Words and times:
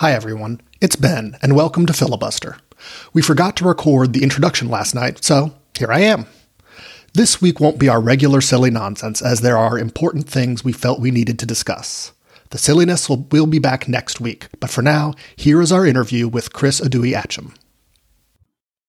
Hi, 0.00 0.12
everyone. 0.12 0.62
It's 0.80 0.96
Ben, 0.96 1.36
and 1.42 1.54
welcome 1.54 1.84
to 1.84 1.92
Filibuster. 1.92 2.56
We 3.12 3.20
forgot 3.20 3.54
to 3.56 3.68
record 3.68 4.14
the 4.14 4.22
introduction 4.22 4.70
last 4.70 4.94
night, 4.94 5.22
so 5.22 5.52
here 5.78 5.92
I 5.92 6.00
am. 6.00 6.24
This 7.12 7.42
week 7.42 7.60
won't 7.60 7.78
be 7.78 7.90
our 7.90 8.00
regular 8.00 8.40
silly 8.40 8.70
nonsense, 8.70 9.20
as 9.20 9.42
there 9.42 9.58
are 9.58 9.78
important 9.78 10.26
things 10.26 10.64
we 10.64 10.72
felt 10.72 11.02
we 11.02 11.10
needed 11.10 11.38
to 11.38 11.44
discuss. 11.44 12.12
The 12.48 12.56
silliness 12.56 13.10
will, 13.10 13.26
will 13.30 13.44
be 13.46 13.58
back 13.58 13.88
next 13.88 14.22
week, 14.22 14.46
but 14.58 14.70
for 14.70 14.80
now, 14.80 15.12
here 15.36 15.60
is 15.60 15.70
our 15.70 15.84
interview 15.84 16.28
with 16.28 16.54
Chris 16.54 16.80
Odoi-Atsem. 16.80 17.54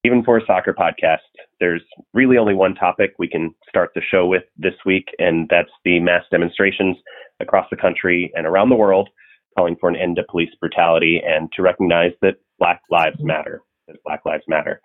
Even 0.05 0.23
for 0.23 0.37
a 0.37 0.45
soccer 0.45 0.73
podcast, 0.73 1.27
there's 1.59 1.83
really 2.13 2.37
only 2.37 2.55
one 2.55 2.73
topic 2.73 3.15
we 3.19 3.27
can 3.27 3.53
start 3.67 3.91
the 3.95 4.01
show 4.01 4.27
with 4.27 4.43
this 4.57 4.75
week, 4.85 5.09
and 5.19 5.49
that's 5.49 5.71
the 5.83 5.99
mass 5.99 6.23
demonstrations 6.31 6.95
across 7.41 7.67
the 7.69 7.75
country 7.75 8.31
and 8.33 8.47
around 8.47 8.69
the 8.69 8.75
world 8.75 9.09
calling 9.57 9.75
for 9.79 9.89
an 9.89 9.95
end 9.95 10.15
to 10.17 10.23
police 10.29 10.49
brutality 10.59 11.21
and 11.25 11.51
to 11.53 11.61
recognize 11.61 12.11
that 12.21 12.35
Black 12.59 12.81
Lives 12.89 13.17
Matter, 13.19 13.61
that 13.87 13.97
Black 14.05 14.21
Lives 14.25 14.43
Matter. 14.47 14.81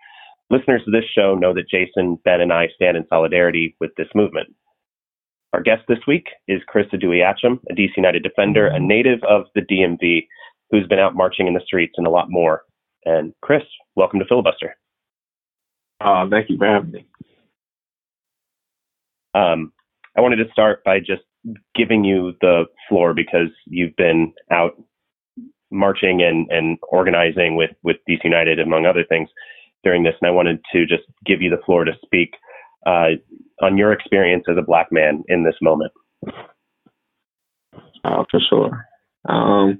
Listeners 0.49 0.81
to 0.85 0.91
this 0.91 1.03
show 1.13 1.35
know 1.35 1.53
that 1.53 1.69
Jason, 1.69 2.17
Ben, 2.23 2.41
and 2.41 2.53
I 2.53 2.67
stand 2.75 2.95
in 2.95 3.05
solidarity 3.09 3.75
with 3.79 3.91
this 3.97 4.07
movement. 4.15 4.47
Our 5.53 5.61
guest 5.61 5.83
this 5.87 5.99
week 6.07 6.27
is 6.47 6.61
Chris 6.67 6.87
Odoi-Atsem, 6.93 7.59
a 7.69 7.73
DC 7.73 7.91
United 7.97 8.23
defender, 8.23 8.67
a 8.67 8.79
native 8.79 9.19
of 9.27 9.45
the 9.55 9.61
DMV, 9.61 10.27
who's 10.71 10.87
been 10.87 10.99
out 10.99 11.15
marching 11.15 11.47
in 11.47 11.53
the 11.53 11.61
streets 11.65 11.93
and 11.97 12.07
a 12.07 12.11
lot 12.11 12.29
more. 12.29 12.63
And 13.05 13.33
Chris, 13.41 13.63
welcome 13.95 14.19
to 14.19 14.25
Filibuster. 14.25 14.75
Uh, 16.01 16.27
thank 16.29 16.49
you 16.49 16.57
for 16.57 16.67
having 16.67 16.91
me. 16.91 17.05
Um, 19.33 19.71
I 20.17 20.21
wanted 20.21 20.37
to 20.37 20.51
start 20.51 20.83
by 20.83 20.99
just 20.99 21.23
giving 21.75 22.03
you 22.03 22.33
the 22.41 22.65
floor 22.89 23.13
because 23.13 23.49
you've 23.65 23.95
been 23.95 24.33
out 24.51 24.71
marching 25.71 26.21
and, 26.21 26.47
and 26.49 26.77
organizing 26.89 27.55
with, 27.55 27.71
with 27.83 27.97
DC 28.09 28.23
United, 28.23 28.59
among 28.59 28.85
other 28.85 29.03
things, 29.07 29.29
during 29.83 30.03
this. 30.03 30.15
And 30.21 30.27
I 30.27 30.31
wanted 30.31 30.59
to 30.73 30.85
just 30.85 31.03
give 31.25 31.41
you 31.41 31.49
the 31.49 31.61
floor 31.65 31.83
to 31.83 31.91
speak 32.03 32.33
uh, 32.85 33.09
on 33.61 33.77
your 33.77 33.91
experience 33.91 34.45
as 34.49 34.57
a 34.57 34.65
black 34.65 34.87
man 34.91 35.23
in 35.27 35.43
this 35.43 35.55
moment. 35.61 35.91
Uh, 38.03 38.23
for 38.31 38.39
sure. 38.49 38.85
Um, 39.27 39.79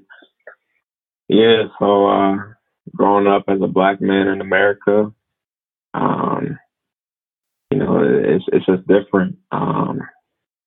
yeah, 1.28 1.64
so 1.78 2.06
uh, 2.08 2.36
growing 2.94 3.26
up 3.26 3.44
as 3.48 3.60
a 3.62 3.66
black 3.66 4.00
man 4.00 4.28
in 4.28 4.40
America, 4.40 5.12
um, 5.94 6.58
you 7.70 7.78
know, 7.78 8.00
it's 8.02 8.44
it's 8.52 8.66
just 8.66 8.86
different. 8.86 9.36
Um, 9.52 10.00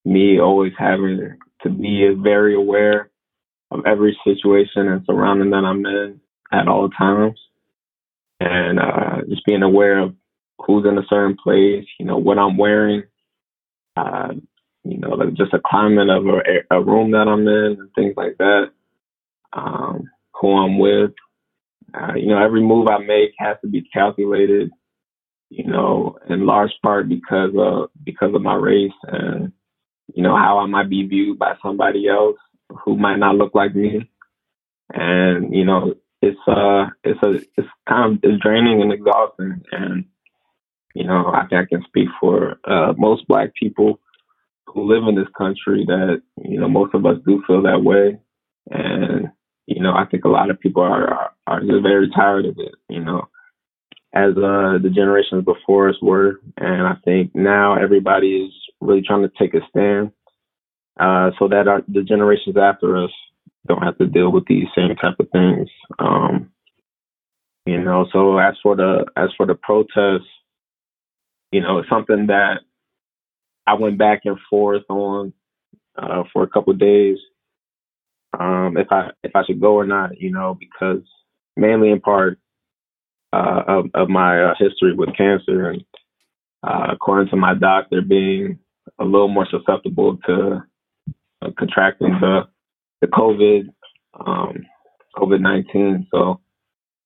me 0.05 0.39
always 0.39 0.73
having 0.77 1.37
to 1.63 1.69
be 1.69 2.13
very 2.17 2.55
aware 2.55 3.09
of 3.69 3.85
every 3.85 4.17
situation 4.25 4.87
and 4.87 5.05
surrounding 5.05 5.51
that 5.51 5.63
I'm 5.65 5.85
in 5.85 6.19
at 6.51 6.67
all 6.67 6.89
times. 6.89 7.39
And 8.39 8.79
uh, 8.79 9.21
just 9.29 9.45
being 9.45 9.61
aware 9.61 9.99
of 9.99 10.15
who's 10.65 10.85
in 10.85 10.97
a 10.97 11.05
certain 11.09 11.37
place, 11.41 11.85
you 11.99 12.05
know, 12.05 12.17
what 12.17 12.39
I'm 12.39 12.57
wearing, 12.57 13.03
uh, 13.95 14.29
you 14.83 14.97
know, 14.97 15.09
like 15.09 15.33
just 15.33 15.53
a 15.53 15.61
climate 15.63 16.09
of 16.09 16.25
a, 16.25 16.75
a, 16.75 16.81
room 16.81 17.11
that 17.11 17.27
I'm 17.27 17.47
in 17.47 17.79
and 17.79 17.89
things 17.93 18.13
like 18.17 18.37
that, 18.39 18.71
um, 19.53 20.09
who 20.33 20.53
I'm 20.53 20.79
with. 20.79 21.11
Uh, 21.93 22.13
you 22.15 22.27
know, 22.27 22.41
every 22.41 22.61
move 22.61 22.87
I 22.87 22.97
make 22.99 23.31
has 23.37 23.57
to 23.61 23.67
be 23.67 23.83
calculated, 23.93 24.71
you 25.49 25.65
know, 25.65 26.17
in 26.29 26.45
large 26.45 26.71
part 26.81 27.09
because 27.09 27.51
of 27.57 27.89
because 28.03 28.33
of 28.33 28.41
my 28.41 28.55
race 28.55 28.91
and 29.03 29.51
you 30.15 30.23
know, 30.23 30.35
how 30.37 30.59
I 30.59 30.67
might 30.67 30.89
be 30.89 31.07
viewed 31.07 31.39
by 31.39 31.55
somebody 31.63 32.07
else 32.07 32.37
who 32.85 32.97
might 32.97 33.17
not 33.19 33.35
look 33.35 33.55
like 33.55 33.75
me. 33.75 34.09
And, 34.93 35.55
you 35.55 35.65
know, 35.65 35.95
it's 36.21 36.39
uh 36.47 36.87
it's 37.03 37.21
a 37.23 37.41
it's 37.57 37.69
kind 37.89 38.13
of 38.13 38.19
it's 38.23 38.41
draining 38.43 38.81
and 38.81 38.93
exhausting 38.93 39.61
and 39.71 40.05
you 40.95 41.05
know, 41.05 41.27
I 41.27 41.47
think 41.47 41.61
I 41.61 41.65
can 41.65 41.83
speak 41.87 42.09
for 42.19 42.57
uh 42.65 42.93
most 42.97 43.27
black 43.27 43.53
people 43.55 43.99
who 44.67 44.83
live 44.83 45.07
in 45.07 45.15
this 45.15 45.29
country 45.37 45.85
that, 45.87 46.21
you 46.43 46.59
know, 46.59 46.69
most 46.69 46.95
of 46.95 47.05
us 47.05 47.17
do 47.25 47.43
feel 47.47 47.63
that 47.63 47.83
way. 47.83 48.19
And, 48.71 49.29
you 49.67 49.81
know, 49.81 49.93
I 49.93 50.05
think 50.05 50.25
a 50.25 50.29
lot 50.29 50.51
of 50.51 50.59
people 50.59 50.83
are 50.83 51.07
are, 51.13 51.31
are 51.47 51.61
just 51.61 51.83
very 51.83 52.09
tired 52.15 52.45
of 52.45 52.55
it, 52.59 52.75
you 52.89 53.03
know 53.03 53.21
as 54.13 54.31
uh, 54.37 54.77
the 54.81 54.91
generations 54.93 55.45
before 55.45 55.89
us 55.89 55.95
were. 56.01 56.41
And 56.57 56.87
I 56.87 56.95
think 57.05 57.35
now 57.35 57.75
everybody 57.81 58.45
is 58.47 58.53
really 58.81 59.01
trying 59.01 59.21
to 59.21 59.31
take 59.39 59.53
a 59.53 59.59
stand 59.69 60.11
uh, 60.99 61.31
so 61.39 61.47
that 61.47 61.67
our, 61.67 61.81
the 61.87 62.03
generations 62.03 62.57
after 62.57 63.03
us 63.03 63.11
don't 63.67 63.83
have 63.83 63.97
to 63.97 64.07
deal 64.07 64.31
with 64.31 64.45
these 64.47 64.67
same 64.75 64.95
type 64.95 65.19
of 65.19 65.29
things. 65.31 65.69
Um, 65.99 66.51
you 67.65 67.79
know, 67.79 68.07
so 68.11 68.37
as 68.37 68.55
for 68.63 68.75
the 68.75 69.05
as 69.15 69.29
for 69.37 69.45
the 69.45 69.55
protests, 69.55 70.27
you 71.51 71.61
know, 71.61 71.77
it's 71.77 71.89
something 71.89 72.27
that 72.27 72.61
I 73.67 73.75
went 73.75 73.97
back 73.97 74.21
and 74.25 74.37
forth 74.49 74.83
on 74.89 75.33
uh, 75.97 76.23
for 76.33 76.43
a 76.43 76.47
couple 76.47 76.73
days. 76.73 77.17
Um, 78.37 78.77
if 78.77 78.87
I 78.91 79.11
if 79.23 79.35
I 79.35 79.45
should 79.45 79.61
go 79.61 79.75
or 79.75 79.85
not, 79.85 80.19
you 80.19 80.31
know, 80.31 80.57
because 80.59 81.03
mainly 81.55 81.91
in 81.91 82.01
part 82.01 82.39
uh, 83.33 83.63
of, 83.67 83.85
of, 83.93 84.09
my 84.09 84.43
uh, 84.43 84.53
history 84.57 84.93
with 84.93 85.15
cancer, 85.15 85.69
and 85.69 85.83
uh, 86.63 86.87
according 86.91 87.29
to 87.29 87.35
my 87.35 87.53
doctor, 87.53 88.01
being 88.01 88.59
a 89.01 89.03
little 89.03 89.27
more 89.27 89.47
susceptible 89.49 90.17
to 90.27 90.63
uh, 91.41 91.49
contracting 91.57 92.19
the 92.21 92.47
the 93.01 93.07
COVID 93.07 93.67
um, 94.13 94.65
COVID 95.15 95.41
nineteen. 95.41 96.07
So, 96.11 96.39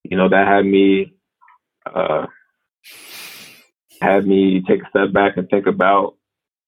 you 0.04 0.16
know, 0.16 0.28
that 0.28 0.46
had 0.46 0.66
me 0.66 1.14
uh, 1.86 2.26
had 4.00 4.26
me 4.26 4.62
take 4.68 4.82
a 4.82 4.88
step 4.90 5.12
back 5.12 5.36
and 5.36 5.48
think 5.48 5.66
about, 5.66 6.16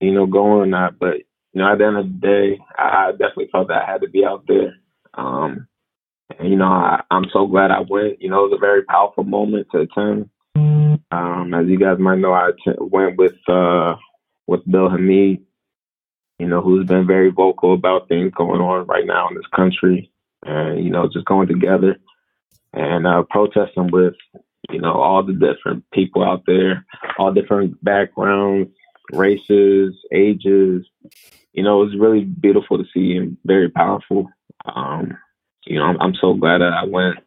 you 0.00 0.12
know, 0.12 0.27
going 0.27 0.62
or 0.62 0.66
not. 0.66 0.99
But 0.99 1.16
you 1.53 1.60
know, 1.60 1.71
at 1.72 1.78
the 1.78 1.87
end 1.87 1.97
of 1.97 2.06
the 2.06 2.27
day, 2.27 2.59
I 2.78 3.12
definitely 3.12 3.49
felt 3.53 3.69
that 3.69 3.83
I 3.83 3.91
had 3.93 4.00
to 4.03 4.09
be 4.09 4.25
out 4.25 4.45
there. 4.49 4.75
Um, 5.15 5.66
and, 6.39 6.49
you 6.49 6.56
know, 6.56 6.66
I, 6.66 7.03
I'm 7.10 7.27
so 7.33 7.47
glad 7.47 7.71
I 7.71 7.81
went. 7.81 8.21
You 8.21 8.31
know, 8.31 8.45
it 8.45 8.50
was 8.50 8.59
a 8.59 8.60
very 8.60 8.83
powerful 8.84 9.25
moment 9.25 9.66
to 9.72 9.81
attend. 9.81 10.31
Um, 11.10 11.55
as 11.55 11.66
you 11.66 11.78
guys 11.78 11.99
might 11.99 12.19
know, 12.19 12.33
I 12.33 12.50
t- 12.65 12.72
went 12.78 13.16
with 13.16 13.37
uh, 13.49 13.97
with 14.48 14.69
Bill 14.69 14.88
Hamid, 14.88 15.44
you 16.38 16.48
know, 16.48 16.60
who's 16.60 16.86
been 16.86 17.06
very 17.06 17.31
vocal 17.31 17.75
about 17.75 18.09
things 18.09 18.32
going 18.34 18.60
on 18.60 18.86
right 18.86 19.06
now 19.06 19.28
in 19.28 19.36
this 19.36 19.47
country, 19.54 20.10
and 20.44 20.82
you 20.82 20.91
know, 20.91 21.09
just 21.12 21.26
going 21.26 21.47
together 21.47 21.97
and 22.72 23.06
uh, 23.06 23.22
protesting 23.28 23.91
with 23.92 24.14
you 24.70 24.81
know 24.81 24.94
all 24.94 25.22
the 25.22 25.34
different 25.34 25.84
people 25.92 26.25
out 26.25 26.44
there, 26.47 26.84
all 27.19 27.32
different 27.32 27.82
backgrounds, 27.84 28.70
races, 29.12 29.94
ages. 30.12 30.86
You 31.53 31.62
know, 31.62 31.82
it 31.82 31.86
was 31.86 31.98
really 31.98 32.25
beautiful 32.25 32.78
to 32.78 32.84
see 32.94 33.16
and 33.16 33.36
very 33.44 33.69
powerful. 33.69 34.30
Um, 34.65 35.19
you 35.66 35.78
know, 35.78 35.84
I'm, 35.84 36.00
I'm 36.00 36.15
so 36.20 36.34
glad 36.34 36.59
that 36.59 36.72
I 36.72 36.84
went, 36.84 37.19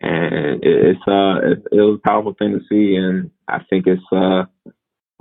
and 0.00 0.34
it, 0.34 0.60
it's 0.62 1.06
uh, 1.06 1.36
it, 1.42 1.64
it 1.70 1.80
was 1.80 2.00
a 2.02 2.08
powerful 2.08 2.34
thing 2.36 2.58
to 2.58 2.64
see, 2.68 2.96
and 2.96 3.30
I 3.46 3.60
think 3.68 3.86
it's 3.86 4.02
uh, 4.10 4.44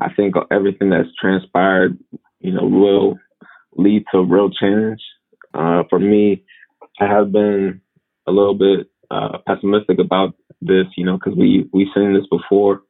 I 0.01 0.11
think 0.13 0.35
everything 0.49 0.89
that's 0.89 1.09
transpired, 1.19 1.97
you 2.39 2.51
know, 2.51 2.65
will 2.65 3.19
lead 3.77 4.03
to 4.11 4.23
real 4.23 4.49
change. 4.49 4.99
Uh, 5.53 5.83
for 5.89 5.99
me, 5.99 6.43
I 6.99 7.05
have 7.05 7.31
been 7.31 7.81
a 8.27 8.31
little 8.31 8.55
bit 8.55 8.87
uh, 9.11 9.37
pessimistic 9.45 9.99
about 9.99 10.33
this, 10.61 10.87
you 10.97 11.05
know, 11.05 11.17
because 11.17 11.37
we 11.37 11.69
we've 11.71 11.87
seen 11.93 12.13
this 12.13 12.25
before, 12.31 12.81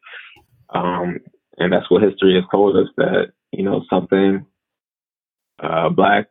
um, 0.73 1.19
and 1.57 1.73
that's 1.73 1.89
what 1.91 2.03
history 2.03 2.35
has 2.35 2.45
told 2.49 2.77
us 2.77 2.87
that 2.97 3.33
you 3.51 3.63
know 3.63 3.83
something, 3.89 4.45
uh, 5.61 5.89
black 5.89 6.27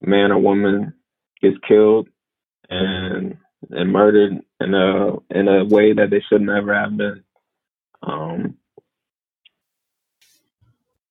man 0.00 0.32
or 0.32 0.38
woman 0.38 0.94
gets 1.42 1.56
killed, 1.68 2.08
and 2.70 3.36
and 3.70 3.92
murdered 3.92 4.40
in 4.60 4.74
a 4.74 5.16
in 5.30 5.48
a 5.48 5.64
way 5.64 5.92
that 5.92 6.10
they 6.10 6.22
should 6.28 6.42
never 6.42 6.74
have 6.74 6.96
been. 6.96 7.24
Um, 8.02 8.56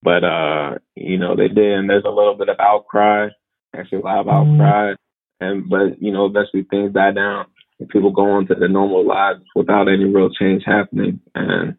but 0.04 0.24
uh, 0.24 0.78
you 0.96 1.18
know 1.18 1.36
they 1.36 1.48
did, 1.48 1.80
and 1.80 1.90
there's 1.90 2.06
a 2.06 2.10
little 2.10 2.36
bit 2.36 2.50
of 2.50 2.60
outcry, 2.60 3.30
actually 3.76 4.00
a 4.00 4.02
lot 4.02 4.20
of 4.20 4.26
mm-hmm. 4.26 4.62
outcry, 4.62 4.94
and 5.40 5.70
but 5.70 6.02
you 6.02 6.12
know 6.12 6.26
eventually 6.26 6.64
things 6.64 6.94
die 6.94 7.12
down, 7.12 7.46
and 7.80 7.90
people 7.90 8.12
go 8.12 8.32
on 8.32 8.48
to 8.48 8.56
their 8.56 8.68
normal 8.68 9.06
lives 9.06 9.42
without 9.56 9.88
any 9.88 10.06
real 10.06 10.30
change 10.30 10.64
happening. 10.66 11.22
And 11.36 11.78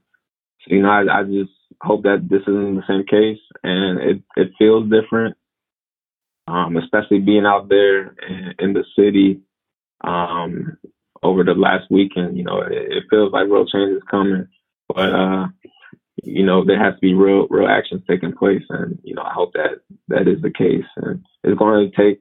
so, 0.63 0.75
you 0.75 0.83
know, 0.83 0.91
I, 0.91 1.21
I 1.21 1.23
just 1.25 1.53
hope 1.83 2.05
that 2.05 2.27
this 2.29 2.43
isn't 2.43 2.77
the 2.77 2.83
same 2.89 3.05
case, 3.05 3.41
and 3.63 4.01
it 4.01 4.23
it 4.37 4.53
feels 4.59 4.91
different, 4.91 5.37
um, 6.49 6.77
especially 6.77 7.19
being 7.19 7.47
out 7.47 7.69
there 7.69 8.15
in, 8.29 8.55
in 8.59 8.73
the 8.73 8.85
city 8.97 9.41
um, 10.03 10.79
over 11.23 11.45
the 11.45 11.53
last 11.53 11.91
weekend. 11.91 12.37
You 12.37 12.45
know, 12.45 12.61
it, 12.63 12.73
it, 12.73 13.05
feels 13.11 13.33
like 13.33 13.49
real 13.49 13.67
change 13.67 13.97
is 13.97 14.03
coming, 14.11 14.49
but 14.89 15.13
uh, 15.13 15.47
you 16.25 16.45
know 16.45 16.65
there 16.65 16.83
has 16.83 16.95
to 16.95 17.01
be 17.01 17.15
real 17.15 17.47
real 17.49 17.69
actions 17.69 18.03
taking 18.09 18.33
place, 18.33 18.63
and 18.69 18.99
you 19.03 19.15
know 19.15 19.23
I 19.23 19.33
hope 19.33 19.53
that 19.55 19.81
that 20.09 20.29
is 20.29 20.43
the 20.43 20.51
case. 20.51 20.85
And 20.97 21.25
it's 21.43 21.59
going 21.59 21.91
to 21.91 21.97
take 21.97 22.21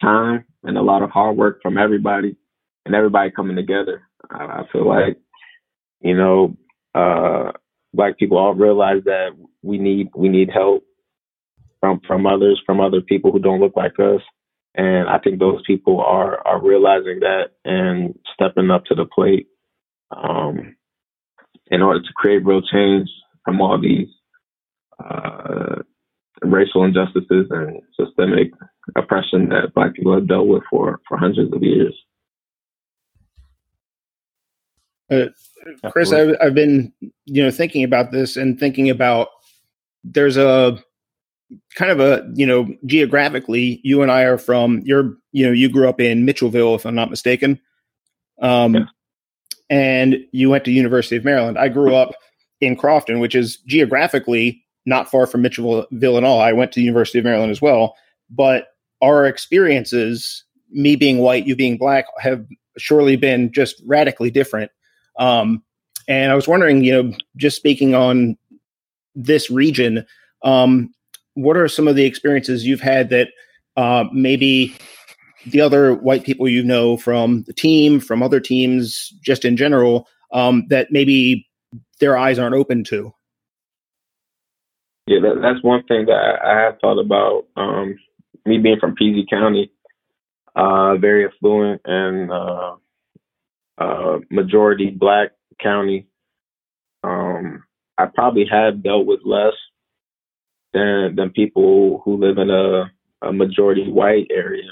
time 0.00 0.44
and 0.62 0.76
a 0.76 0.82
lot 0.82 1.02
of 1.02 1.10
hard 1.10 1.36
work 1.36 1.60
from 1.62 1.78
everybody, 1.78 2.36
and 2.84 2.94
everybody 2.94 3.30
coming 3.30 3.56
together. 3.56 4.02
I, 4.30 4.44
I 4.44 4.62
feel 4.72 4.86
like, 4.86 5.18
you 6.00 6.16
know, 6.16 6.56
uh, 6.94 7.52
black 7.94 8.18
people 8.18 8.38
all 8.38 8.54
realize 8.54 9.02
that 9.04 9.30
we 9.62 9.78
need 9.78 10.08
we 10.14 10.28
need 10.28 10.50
help 10.50 10.84
from 11.80 12.00
from 12.06 12.26
others, 12.26 12.60
from 12.64 12.80
other 12.80 13.00
people 13.00 13.32
who 13.32 13.38
don't 13.38 13.60
look 13.60 13.76
like 13.76 13.98
us. 13.98 14.22
And 14.74 15.08
I 15.08 15.18
think 15.18 15.38
those 15.38 15.62
people 15.66 16.00
are 16.00 16.46
are 16.46 16.62
realizing 16.62 17.20
that 17.20 17.50
and 17.64 18.18
stepping 18.34 18.70
up 18.70 18.84
to 18.86 18.94
the 18.94 19.06
plate 19.06 19.48
um, 20.10 20.76
in 21.68 21.82
order 21.82 22.00
to 22.00 22.12
create 22.16 22.44
real 22.44 22.62
change 22.62 23.08
from 23.44 23.60
all 23.60 23.80
these 23.80 24.08
uh, 25.02 25.76
racial 26.42 26.84
injustices 26.84 27.46
and 27.50 27.80
systemic 27.98 28.52
oppression 28.96 29.48
that 29.48 29.74
Black 29.74 29.94
people 29.94 30.14
have 30.14 30.28
dealt 30.28 30.46
with 30.46 30.62
for 30.70 31.00
for 31.08 31.16
hundreds 31.16 31.52
of 31.52 31.62
years. 31.62 31.94
Uh, 35.10 35.26
Chris, 35.90 36.12
I've, 36.12 36.36
I've 36.40 36.54
been 36.54 36.92
you 37.26 37.42
know 37.42 37.50
thinking 37.50 37.84
about 37.84 38.12
this 38.12 38.36
and 38.36 38.58
thinking 38.58 38.90
about 38.90 39.28
there's 40.04 40.36
a 40.36 40.78
kind 41.74 41.90
of 41.90 42.00
a 42.00 42.28
you 42.34 42.46
know 42.46 42.68
geographically 42.86 43.80
you 43.82 44.02
and 44.02 44.10
i 44.10 44.22
are 44.22 44.38
from 44.38 44.80
you're 44.84 45.16
you 45.32 45.44
know 45.44 45.52
you 45.52 45.68
grew 45.68 45.88
up 45.88 46.00
in 46.00 46.24
mitchellville 46.24 46.76
if 46.76 46.84
i'm 46.84 46.94
not 46.94 47.10
mistaken 47.10 47.60
um 48.40 48.74
yeah. 48.74 48.84
and 49.68 50.16
you 50.32 50.48
went 50.48 50.64
to 50.64 50.70
university 50.70 51.16
of 51.16 51.24
maryland 51.24 51.58
i 51.58 51.68
grew 51.68 51.94
up 51.94 52.14
in 52.60 52.76
crofton 52.76 53.20
which 53.20 53.34
is 53.34 53.58
geographically 53.66 54.62
not 54.86 55.10
far 55.10 55.26
from 55.26 55.42
mitchellville 55.42 56.16
at 56.16 56.24
all. 56.24 56.40
I 56.40 56.52
went 56.52 56.72
to 56.72 56.80
the 56.80 56.84
university 56.84 57.18
of 57.18 57.24
maryland 57.24 57.50
as 57.50 57.62
well. 57.62 57.94
But 58.30 58.68
our 59.02 59.26
experiences 59.26 60.44
me 60.70 60.96
being 60.96 61.18
white 61.18 61.46
you 61.46 61.56
being 61.56 61.76
black 61.76 62.06
have 62.18 62.46
surely 62.78 63.16
been 63.16 63.52
just 63.52 63.82
radically 63.86 64.30
different. 64.30 64.70
Um 65.18 65.62
and 66.08 66.32
i 66.32 66.34
was 66.34 66.48
wondering 66.48 66.82
you 66.82 67.02
know 67.02 67.12
just 67.36 67.56
speaking 67.56 67.94
on 67.94 68.36
this 69.14 69.50
region 69.50 70.06
um 70.42 70.92
what 71.34 71.56
are 71.56 71.68
some 71.68 71.88
of 71.88 71.96
the 71.96 72.04
experiences 72.04 72.66
you've 72.66 72.80
had 72.80 73.10
that 73.10 73.28
uh, 73.76 74.04
maybe 74.12 74.76
the 75.46 75.60
other 75.60 75.94
white 75.94 76.24
people 76.24 76.48
you 76.48 76.62
know 76.62 76.96
from 76.96 77.44
the 77.44 77.52
team, 77.52 78.00
from 78.00 78.22
other 78.22 78.40
teams, 78.40 79.08
just 79.22 79.44
in 79.44 79.56
general, 79.56 80.06
um, 80.32 80.66
that 80.68 80.88
maybe 80.90 81.48
their 82.00 82.16
eyes 82.16 82.38
aren't 82.38 82.56
open 82.56 82.84
to? 82.84 83.14
Yeah, 85.06 85.20
that, 85.22 85.40
that's 85.42 85.62
one 85.64 85.84
thing 85.84 86.06
that 86.06 86.12
I, 86.12 86.52
I 86.52 86.60
have 86.64 86.78
thought 86.80 86.98
about. 86.98 87.46
Um, 87.56 87.96
me 88.46 88.58
being 88.58 88.78
from 88.80 88.94
PG 88.94 89.26
County, 89.30 89.72
uh, 90.54 90.96
very 90.96 91.26
affluent 91.26 91.80
and 91.84 92.30
uh, 92.30 92.76
uh, 93.78 94.18
majority 94.30 94.90
black 94.90 95.30
county. 95.60 96.06
Um, 97.02 97.64
I 97.98 98.06
probably 98.06 98.46
have 98.50 98.82
dealt 98.82 99.06
with 99.06 99.20
less 99.24 99.54
than 100.72 101.16
than 101.16 101.30
people 101.30 102.02
who 102.04 102.16
live 102.16 102.38
in 102.38 102.50
a, 102.50 102.90
a 103.22 103.32
majority 103.32 103.90
white 103.90 104.26
area. 104.30 104.70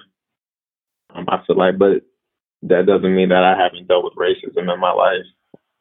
Um, 1.15 1.25
I 1.29 1.43
feel 1.47 1.57
like, 1.57 1.79
but 1.79 2.03
that 2.63 2.87
doesn't 2.87 3.15
mean 3.15 3.31
that 3.31 3.45
I 3.45 3.57
haven't 3.57 3.89
dealt 3.89 4.05
with 4.05 4.15
racism 4.15 4.73
in 4.73 4.81
my 4.81 4.93
life. 4.93 5.27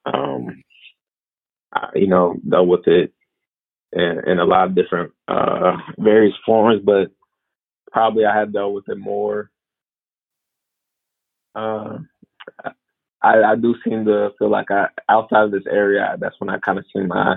Um, 0.05 0.63
I, 1.73 1.89
you 1.95 2.07
know, 2.07 2.35
dealt 2.47 2.67
with 2.67 2.87
it 2.87 3.13
in, 3.93 4.21
in 4.27 4.39
a 4.39 4.45
lot 4.45 4.67
of 4.67 4.75
different 4.75 5.13
uh, 5.27 5.77
various 5.97 6.35
forms, 6.45 6.81
but 6.83 7.11
probably 7.91 8.25
I 8.25 8.35
have 8.37 8.53
dealt 8.53 8.73
with 8.73 8.89
it 8.89 8.97
more. 8.97 9.49
Uh, 11.55 11.99
I, 13.21 13.43
I 13.43 13.55
do 13.55 13.75
seem 13.83 14.05
to 14.05 14.29
feel 14.37 14.49
like 14.49 14.71
I 14.71 14.87
outside 15.09 15.45
of 15.45 15.51
this 15.51 15.65
area, 15.69 16.15
that's 16.19 16.35
when 16.39 16.49
I 16.49 16.59
kind 16.59 16.77
of 16.77 16.85
seem 16.95 17.11
I 17.11 17.35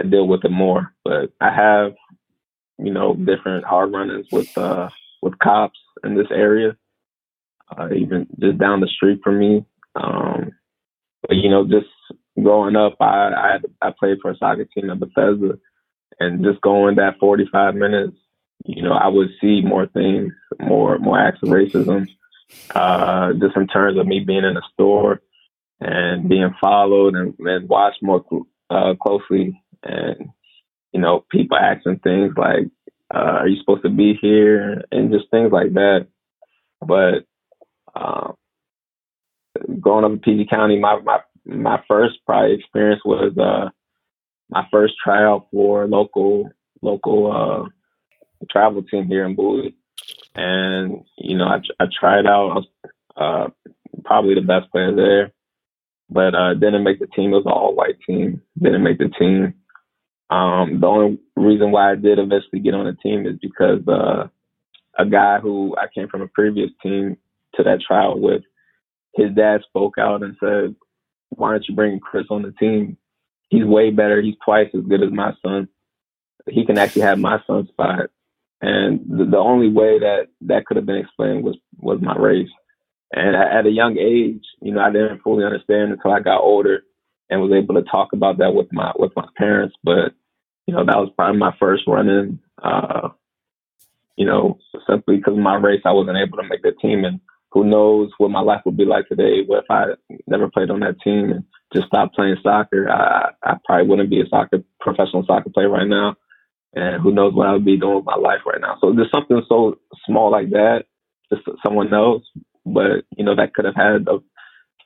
I 0.00 0.04
deal 0.08 0.26
with 0.26 0.44
it 0.44 0.50
more. 0.50 0.92
But 1.04 1.32
I 1.40 1.54
have, 1.54 1.94
you 2.78 2.92
know, 2.92 3.14
different 3.14 3.64
hard 3.64 3.92
run-ins 3.92 4.26
with 4.32 4.56
uh 4.58 4.88
with 5.22 5.38
cops 5.38 5.78
in 6.02 6.16
this 6.16 6.26
area, 6.30 6.76
uh, 7.76 7.88
even 7.94 8.26
just 8.40 8.58
down 8.58 8.80
the 8.80 8.88
street 8.88 9.20
from 9.22 9.38
me. 9.38 9.64
Um, 9.94 10.52
but 11.22 11.36
you 11.36 11.48
know, 11.48 11.64
just 11.64 11.86
growing 12.40 12.76
up, 12.76 12.96
I 13.00 13.58
I, 13.82 13.88
I 13.88 13.92
played 13.98 14.18
for 14.20 14.30
a 14.30 14.36
soccer 14.36 14.64
team 14.64 14.90
at 14.90 15.00
Bethesda, 15.00 15.58
and 16.20 16.44
just 16.44 16.60
going 16.60 16.96
that 16.96 17.18
45 17.18 17.74
minutes, 17.74 18.16
you 18.64 18.82
know, 18.82 18.92
I 18.92 19.08
would 19.08 19.28
see 19.40 19.60
more 19.62 19.86
things, 19.86 20.32
more 20.60 20.98
more 20.98 21.18
acts 21.18 21.42
of 21.42 21.50
racism, 21.50 22.08
uh, 22.74 23.32
just 23.34 23.56
in 23.56 23.66
terms 23.66 23.98
of 23.98 24.06
me 24.06 24.20
being 24.20 24.44
in 24.44 24.56
a 24.56 24.62
store 24.72 25.20
and 25.80 26.28
being 26.28 26.54
followed 26.60 27.14
and, 27.14 27.34
and 27.40 27.68
watched 27.68 28.02
more 28.02 28.24
uh, 28.70 28.94
closely. 29.00 29.60
And 29.82 30.30
you 30.92 31.00
know 31.00 31.24
people 31.30 31.56
asking 31.56 31.98
things 31.98 32.32
like 32.36 32.68
uh, 33.14 33.18
are 33.18 33.48
you 33.48 33.58
supposed 33.60 33.82
to 33.82 33.90
be 33.90 34.14
here? 34.20 34.82
and 34.90 35.12
just 35.12 35.30
things 35.30 35.52
like 35.52 35.74
that. 35.74 36.06
But 36.80 37.26
um, 37.94 38.34
growing 39.80 40.04
up 40.04 40.12
in 40.12 40.20
PG 40.20 40.46
County 40.46 40.78
my 40.78 41.00
my 41.00 41.20
my 41.44 41.82
first 41.88 42.16
probably 42.26 42.54
experience 42.54 43.02
was 43.04 43.36
uh, 43.38 43.70
my 44.50 44.66
first 44.70 44.94
tryout 45.02 45.48
for 45.50 45.86
local 45.86 46.50
local 46.82 47.32
uh, 47.32 48.46
travel 48.50 48.82
team 48.82 49.06
here 49.06 49.24
in 49.24 49.34
Bowie 49.34 49.76
and 50.34 51.04
you 51.16 51.36
know 51.36 51.46
I, 51.46 51.60
I 51.80 51.86
tried 51.98 52.26
out 52.26 52.50
I 52.50 52.54
was 52.54 52.66
uh, 53.16 53.70
probably 54.04 54.34
the 54.34 54.42
best 54.42 54.70
player 54.70 54.94
there 54.94 55.32
but 56.10 56.34
uh, 56.34 56.54
didn't 56.54 56.84
make 56.84 57.00
the 57.00 57.06
team. 57.06 57.32
It 57.32 57.36
was 57.36 57.46
an 57.46 57.52
all 57.52 57.74
white 57.74 57.98
team. 58.06 58.42
Didn't 58.60 58.82
make 58.82 58.98
the 58.98 59.10
team. 59.18 59.54
Um, 60.30 60.80
the 60.80 60.86
only 60.86 61.18
reason 61.36 61.70
why 61.70 61.92
I 61.92 61.94
did 61.96 62.18
eventually 62.18 62.60
get 62.60 62.74
on 62.74 62.86
the 62.86 62.94
team 62.94 63.26
is 63.26 63.36
because 63.40 63.86
uh, 63.88 64.28
a 64.98 65.06
guy 65.06 65.38
who 65.40 65.74
I 65.76 65.86
came 65.94 66.08
from 66.08 66.22
a 66.22 66.28
previous 66.28 66.70
team 66.82 67.16
to 67.56 67.62
that 67.62 67.80
trial 67.86 68.18
with, 68.18 68.42
his 69.14 69.34
dad 69.34 69.62
spoke 69.68 69.94
out 69.98 70.22
and 70.22 70.36
said, 70.40 70.74
"Why 71.36 71.48
aren't 71.48 71.68
you 71.68 71.74
bringing 71.74 72.00
Chris 72.00 72.26
on 72.30 72.42
the 72.42 72.52
team? 72.52 72.96
He's 73.48 73.64
way 73.64 73.90
better. 73.90 74.20
He's 74.20 74.36
twice 74.44 74.68
as 74.74 74.84
good 74.88 75.02
as 75.02 75.12
my 75.12 75.32
son. 75.44 75.68
He 76.48 76.66
can 76.66 76.78
actually 76.78 77.02
have 77.02 77.18
my 77.18 77.40
son's 77.46 77.68
spot." 77.68 78.10
And 78.60 79.00
the, 79.08 79.24
the 79.26 79.38
only 79.38 79.68
way 79.68 79.98
that 79.98 80.28
that 80.42 80.64
could 80.66 80.76
have 80.76 80.86
been 80.86 80.96
explained 80.96 81.44
was 81.44 81.56
was 81.78 82.00
my 82.00 82.16
race. 82.16 82.48
And 83.12 83.36
at 83.36 83.66
a 83.66 83.70
young 83.70 83.96
age, 83.98 84.42
you 84.60 84.72
know, 84.72 84.80
I 84.80 84.90
didn't 84.90 85.22
fully 85.22 85.44
understand 85.44 85.92
until 85.92 86.12
I 86.12 86.20
got 86.20 86.40
older 86.40 86.82
and 87.30 87.40
was 87.40 87.52
able 87.52 87.74
to 87.74 87.82
talk 87.82 88.12
about 88.12 88.38
that 88.38 88.54
with 88.54 88.72
my 88.72 88.92
with 88.96 89.12
my 89.16 89.26
parents. 89.36 89.76
But 89.84 90.14
you 90.66 90.74
know, 90.74 90.84
that 90.84 90.96
was 90.96 91.10
probably 91.16 91.38
my 91.38 91.54
first 91.60 91.84
run 91.86 92.08
in. 92.08 92.40
Uh, 92.62 93.10
you 94.16 94.24
know, 94.24 94.58
simply 94.88 95.16
because 95.16 95.34
of 95.34 95.40
my 95.40 95.56
race, 95.56 95.82
I 95.84 95.92
wasn't 95.92 96.16
able 96.16 96.38
to 96.38 96.48
make 96.48 96.62
the 96.62 96.72
team, 96.72 97.04
and 97.04 97.20
who 97.54 97.64
knows 97.64 98.10
what 98.18 98.32
my 98.32 98.40
life 98.40 98.62
would 98.66 98.76
be 98.76 98.84
like 98.84 99.08
today 99.08 99.46
if 99.48 99.64
I 99.70 99.84
never 100.26 100.50
played 100.50 100.70
on 100.70 100.80
that 100.80 101.00
team 101.02 101.30
and 101.30 101.44
just 101.72 101.86
stopped 101.86 102.16
playing 102.16 102.36
soccer. 102.42 102.90
I, 102.90 103.30
I 103.44 103.54
probably 103.64 103.88
wouldn't 103.88 104.10
be 104.10 104.20
a 104.20 104.26
soccer 104.28 104.58
professional 104.80 105.24
soccer 105.24 105.50
player 105.50 105.70
right 105.70 105.86
now, 105.86 106.16
and 106.74 107.00
who 107.00 107.12
knows 107.12 107.32
what 107.32 107.46
I 107.46 107.52
would 107.52 107.64
be 107.64 107.78
doing 107.78 107.96
with 107.96 108.04
my 108.04 108.16
life 108.16 108.40
right 108.44 108.60
now. 108.60 108.76
So 108.80 108.92
there's 108.92 109.10
something 109.14 109.40
so 109.48 109.78
small 110.04 110.32
like 110.32 110.50
that, 110.50 110.84
just 111.32 111.46
someone 111.64 111.90
knows, 111.90 112.22
but 112.66 113.04
you 113.16 113.24
know 113.24 113.36
that 113.36 113.54
could 113.54 113.66
have 113.66 113.76
had 113.76 114.08
a 114.08 114.18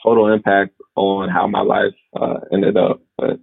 total 0.02 0.30
impact 0.32 0.75
on 0.94 1.30
how 1.30 1.46
my 1.46 1.62
life 1.62 1.94
uh, 2.14 2.40
ended 2.52 2.76
up. 2.76 3.00
But 3.16 3.40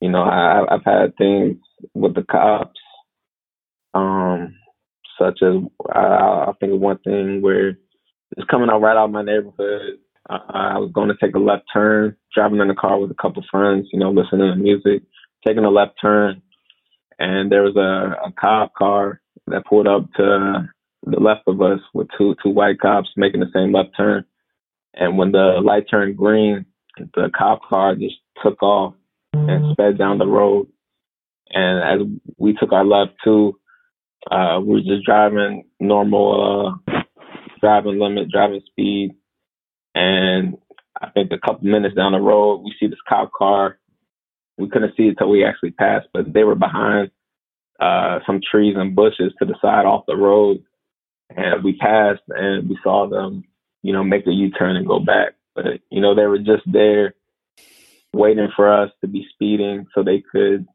you 0.00 0.10
know, 0.10 0.22
I, 0.22 0.64
I've 0.68 0.84
had 0.84 1.16
things 1.16 1.58
with 1.94 2.14
the 2.16 2.24
cops, 2.24 2.80
um, 3.94 4.56
such 5.18 5.38
as 5.42 5.54
I, 5.94 6.00
I 6.48 6.52
think 6.58 6.80
one 6.80 6.98
thing 6.98 7.40
where 7.40 7.78
it's 8.36 8.50
coming 8.50 8.68
out 8.70 8.80
right 8.80 8.96
out 8.96 9.06
of 9.06 9.10
my 9.10 9.22
neighborhood. 9.22 9.98
I, 10.28 10.36
I 10.74 10.78
was 10.78 10.90
going 10.92 11.08
to 11.08 11.16
take 11.20 11.34
a 11.34 11.38
left 11.38 11.64
turn, 11.72 12.16
driving 12.34 12.60
in 12.60 12.68
the 12.68 12.74
car 12.74 12.98
with 12.98 13.10
a 13.10 13.22
couple 13.22 13.44
friends, 13.50 13.88
you 13.92 13.98
know, 13.98 14.10
listening 14.10 14.50
to 14.50 14.56
music, 14.56 15.02
taking 15.46 15.64
a 15.64 15.70
left 15.70 15.92
turn, 16.00 16.42
and 17.18 17.50
there 17.50 17.62
was 17.62 17.76
a, 17.76 18.28
a 18.28 18.32
cop 18.32 18.74
car 18.74 19.20
that 19.46 19.66
pulled 19.66 19.86
up 19.86 20.12
to 20.16 20.68
the 21.04 21.20
left 21.20 21.42
of 21.46 21.60
us 21.60 21.80
with 21.92 22.08
two 22.16 22.34
two 22.42 22.48
white 22.50 22.80
cops 22.80 23.10
making 23.16 23.40
the 23.40 23.50
same 23.54 23.72
left 23.72 23.90
turn. 23.96 24.24
And 24.94 25.18
when 25.18 25.32
the 25.32 25.60
light 25.62 25.84
turned 25.90 26.16
green, 26.16 26.66
the 26.96 27.30
cop 27.36 27.60
car 27.68 27.94
just 27.94 28.16
took 28.42 28.62
off 28.62 28.94
and 29.32 29.72
sped 29.72 29.98
down 29.98 30.18
the 30.18 30.26
road. 30.26 30.68
And 31.50 32.02
as 32.02 32.06
we 32.38 32.54
took 32.54 32.72
our 32.72 32.84
left 32.84 33.12
too, 33.22 33.58
uh, 34.30 34.60
we 34.60 34.74
were 34.74 34.80
just 34.80 35.04
driving 35.04 35.64
normal 35.80 36.78
uh, 36.83 36.83
driving 37.64 37.98
limit, 37.98 38.30
driving 38.30 38.62
speed. 38.66 39.14
And 39.94 40.56
I 41.00 41.10
think 41.10 41.32
a 41.32 41.38
couple 41.38 41.66
minutes 41.68 41.94
down 41.94 42.12
the 42.12 42.20
road, 42.20 42.58
we 42.58 42.74
see 42.78 42.86
this 42.86 42.98
cop 43.08 43.32
car. 43.32 43.78
We 44.58 44.68
couldn't 44.68 44.94
see 44.96 45.04
it 45.04 45.16
till 45.18 45.30
we 45.30 45.44
actually 45.44 45.72
passed, 45.72 46.08
but 46.12 46.32
they 46.32 46.44
were 46.44 46.54
behind 46.54 47.10
uh, 47.80 48.20
some 48.26 48.40
trees 48.40 48.74
and 48.76 48.94
bushes 48.94 49.32
to 49.38 49.44
the 49.44 49.56
side 49.60 49.86
off 49.86 50.04
the 50.06 50.16
road. 50.16 50.62
And 51.30 51.64
we 51.64 51.76
passed 51.76 52.22
and 52.28 52.68
we 52.68 52.78
saw 52.82 53.08
them 53.08 53.44
you 53.84 53.92
know, 53.92 54.02
make 54.02 54.26
a 54.26 54.32
U 54.32 54.50
turn 54.50 54.76
and 54.76 54.88
go 54.88 54.98
back. 54.98 55.34
But, 55.54 55.66
you 55.90 56.00
know, 56.00 56.14
they 56.14 56.24
were 56.24 56.38
just 56.38 56.62
there 56.66 57.14
waiting 58.14 58.48
for 58.56 58.72
us 58.72 58.90
to 59.02 59.06
be 59.06 59.26
speeding 59.30 59.86
so 59.94 60.02
they 60.02 60.22
could, 60.32 60.66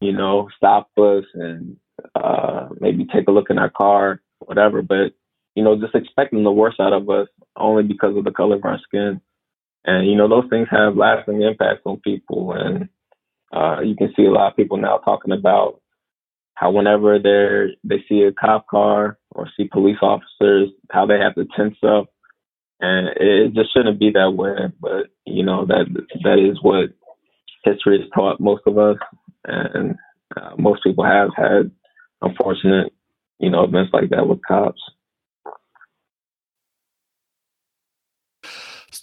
you 0.00 0.12
know, 0.12 0.50
stop 0.56 0.90
us 0.98 1.24
and 1.34 1.76
uh, 2.16 2.68
maybe 2.80 3.06
take 3.06 3.28
a 3.28 3.30
look 3.30 3.48
in 3.48 3.58
our 3.58 3.70
car, 3.70 4.20
whatever. 4.40 4.82
But, 4.82 5.14
you 5.56 5.64
know, 5.64 5.80
just 5.80 5.94
expecting 5.94 6.44
the 6.44 6.52
worst 6.52 6.78
out 6.78 6.92
of 6.92 7.08
us 7.10 7.28
only 7.56 7.82
because 7.82 8.16
of 8.16 8.24
the 8.24 8.30
color 8.30 8.56
of 8.56 8.64
our 8.64 8.78
skin. 8.86 9.20
And, 9.84 10.08
you 10.08 10.16
know, 10.16 10.28
those 10.28 10.48
things 10.50 10.68
have 10.70 10.96
lasting 10.96 11.42
impacts 11.42 11.82
on 11.84 12.00
people. 12.00 12.52
And 12.52 12.88
uh, 13.52 13.80
you 13.80 13.96
can 13.96 14.12
see 14.16 14.26
a 14.26 14.30
lot 14.30 14.50
of 14.50 14.56
people 14.56 14.76
now 14.76 14.98
talking 14.98 15.32
about 15.32 15.80
how 16.54 16.70
whenever 16.70 17.18
they're 17.18 17.68
they 17.84 18.04
see 18.08 18.22
a 18.22 18.32
cop 18.32 18.66
car 18.66 19.18
or 19.30 19.48
see 19.56 19.68
police 19.70 19.98
officers, 20.02 20.70
how 20.90 21.06
they 21.06 21.18
have 21.18 21.34
to 21.34 21.46
tense 21.56 21.76
up, 21.86 22.06
and 22.80 23.08
it 23.16 23.54
just 23.54 23.72
shouldn't 23.72 24.00
be 24.00 24.10
that 24.10 24.32
way. 24.32 24.72
But 24.80 25.08
you 25.26 25.44
know 25.44 25.66
that 25.66 25.84
that 26.24 26.38
is 26.38 26.58
what 26.62 26.90
history 27.62 28.00
has 28.00 28.08
taught 28.14 28.40
most 28.40 28.62
of 28.66 28.78
us, 28.78 28.96
and 29.44 29.96
uh, 30.34 30.52
most 30.58 30.82
people 30.82 31.04
have 31.04 31.28
had 31.36 31.70
unfortunate, 32.22 32.92
you 33.38 33.50
know, 33.50 33.64
events 33.64 33.90
like 33.92 34.08
that 34.10 34.26
with 34.26 34.40
cops. 34.46 34.80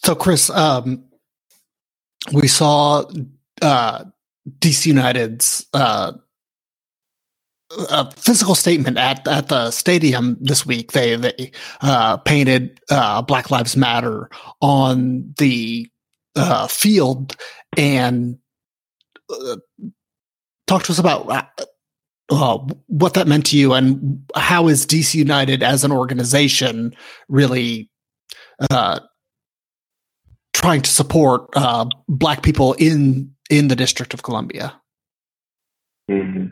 So, 0.05 0.15
Chris, 0.15 0.49
um, 0.49 1.03
we 2.33 2.47
saw 2.47 3.03
uh, 3.61 4.03
DC 4.59 4.87
United's 4.87 5.65
uh, 5.73 6.13
a 7.89 8.11
physical 8.11 8.55
statement 8.55 8.97
at 8.97 9.27
at 9.27 9.47
the 9.47 9.71
stadium 9.71 10.37
this 10.41 10.65
week. 10.65 10.91
They 10.91 11.15
they 11.15 11.51
uh, 11.81 12.17
painted 12.17 12.79
uh, 12.89 13.21
Black 13.21 13.49
Lives 13.49 13.77
Matter 13.77 14.29
on 14.61 15.33
the 15.37 15.89
uh, 16.35 16.67
field 16.67 17.35
and 17.77 18.37
uh, 19.29 19.57
talk 20.67 20.83
to 20.83 20.91
us 20.91 20.99
about 20.99 21.29
uh, 21.29 21.43
uh, 22.29 22.57
what 22.87 23.13
that 23.13 23.27
meant 23.27 23.45
to 23.47 23.57
you 23.57 23.73
and 23.73 24.23
how 24.35 24.67
is 24.67 24.85
DC 24.85 25.15
United 25.15 25.63
as 25.63 25.83
an 25.83 25.91
organization 25.91 26.95
really 27.29 27.89
trying 30.53 30.81
to 30.81 30.89
support 30.89 31.53
Black 32.07 32.43
people 32.43 32.73
in 32.73 33.33
in 33.49 33.67
the 33.67 33.75
District 33.75 34.13
of 34.13 34.23
Columbia. 34.23 34.73
Mm-hmm. 36.09 36.47